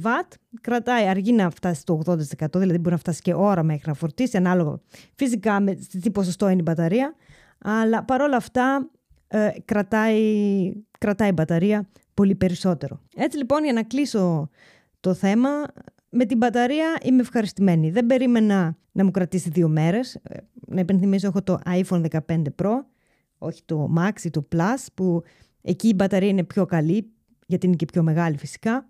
κρατάει 0.62 1.08
αργεί 1.08 1.32
να 1.32 1.50
φτάσει 1.50 1.82
στο 1.82 2.02
80%, 2.06 2.16
δηλαδή 2.54 2.78
μπορεί 2.78 2.92
να 2.92 2.98
φτάσει 2.98 3.22
και 3.22 3.34
ώρα 3.34 3.64
μέχρι 3.64 3.84
να 3.86 3.94
φορτίσει, 3.94 4.38
ανάλογα 4.38 4.80
φυσικά 5.16 5.60
με 5.60 5.76
τι 5.76 6.12
ποσοστό 6.12 6.50
είναι 6.50 6.60
η 6.60 6.64
μπαταρία, 6.66 7.16
αλλά 7.58 8.04
παρόλα 8.04 8.36
αυτά 8.36 8.90
ε, 9.28 9.50
κρατάει, 9.66 10.74
κρατάει 11.00 11.30
η 11.30 11.34
μπαταρία 11.36 11.88
πολύ 12.14 12.36
περισσότερο. 12.36 13.00
Έτσι 13.16 13.38
λοιπόν 13.38 13.64
για 13.64 13.74
να 13.74 13.84
κλείσω 13.84 14.50
το 15.00 15.14
θέμα, 15.14 15.50
με 16.10 16.26
την 16.26 16.38
μπαταρία 16.38 16.98
είμαι 17.04 17.22
ευχαριστημένη. 17.22 17.92
Δεν 17.92 18.06
περίμενα 18.06 18.78
να 18.92 19.04
μου 19.04 19.12
κρατήσει 19.12 19.50
δύο 19.50 19.68
μέρες. 19.68 20.16
Ε, 20.16 20.38
να 20.68 20.80
υπενθυμίσω 20.80 21.28
έχω 21.28 21.44
το 21.44 21.60
iPhone 21.66 22.06
15 22.28 22.44
Pro, 22.62 22.72
όχι 23.38 23.62
το 23.66 23.94
Max 23.98 24.24
ή 24.24 24.30
το 24.30 24.48
Plus 24.56 24.86
που 24.94 25.24
Εκεί 25.66 25.88
η 25.88 25.94
μπαταρία 25.96 26.30
είναι 26.30 26.44
πιο 26.44 26.66
καλή, 26.66 27.12
γιατί 27.46 27.66
είναι 27.66 27.76
και 27.76 27.86
πιο 27.86 28.04
μεγάλη 28.04 28.38
φυσικά. 28.38 28.90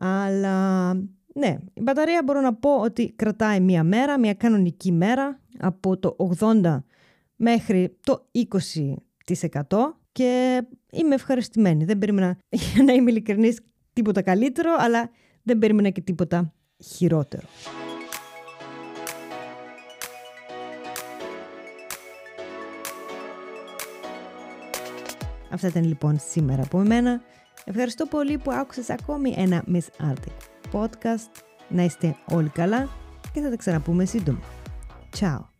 Αλλά 0.00 0.92
ναι, 1.34 1.58
η 1.74 1.80
μπαταρία 1.80 2.22
μπορώ 2.24 2.40
να 2.40 2.54
πω 2.54 2.80
ότι 2.80 3.12
κρατάει 3.16 3.60
μία 3.60 3.84
μέρα, 3.84 4.18
μία 4.18 4.34
κανονική 4.34 4.92
μέρα, 4.92 5.40
από 5.58 5.98
το 5.98 6.16
80 6.38 6.78
μέχρι 7.36 7.96
το 8.00 8.26
20% 8.32 9.62
και 10.12 10.62
είμαι 10.92 11.14
ευχαριστημένη. 11.14 11.84
Δεν 11.84 11.98
περίμενα, 11.98 12.38
για 12.74 12.82
να 12.82 12.92
είμαι 12.92 13.10
ειλικρινής, 13.10 13.60
τίποτα 13.92 14.22
καλύτερο, 14.22 14.70
αλλά 14.78 15.10
δεν 15.42 15.58
περίμενα 15.58 15.90
και 15.90 16.00
τίποτα 16.00 16.52
χειρότερο. 16.84 17.46
Αυτά 25.56 25.68
ήταν 25.68 25.84
λοιπόν 25.84 26.18
σήμερα 26.30 26.62
από 26.62 26.80
εμένα. 26.80 27.20
Ευχαριστώ 27.64 28.06
πολύ 28.06 28.38
που 28.38 28.52
άκουσες 28.52 28.90
ακόμη 28.90 29.34
ένα 29.36 29.64
Miss 29.72 30.10
Arctic 30.10 30.72
podcast. 30.72 31.30
Να 31.68 31.82
είστε 31.82 32.16
όλοι 32.30 32.48
καλά 32.48 32.88
και 33.32 33.40
θα 33.40 33.50
τα 33.50 33.56
ξαναπούμε 33.56 34.04
σύντομα. 34.04 34.40
Ciao! 35.18 35.55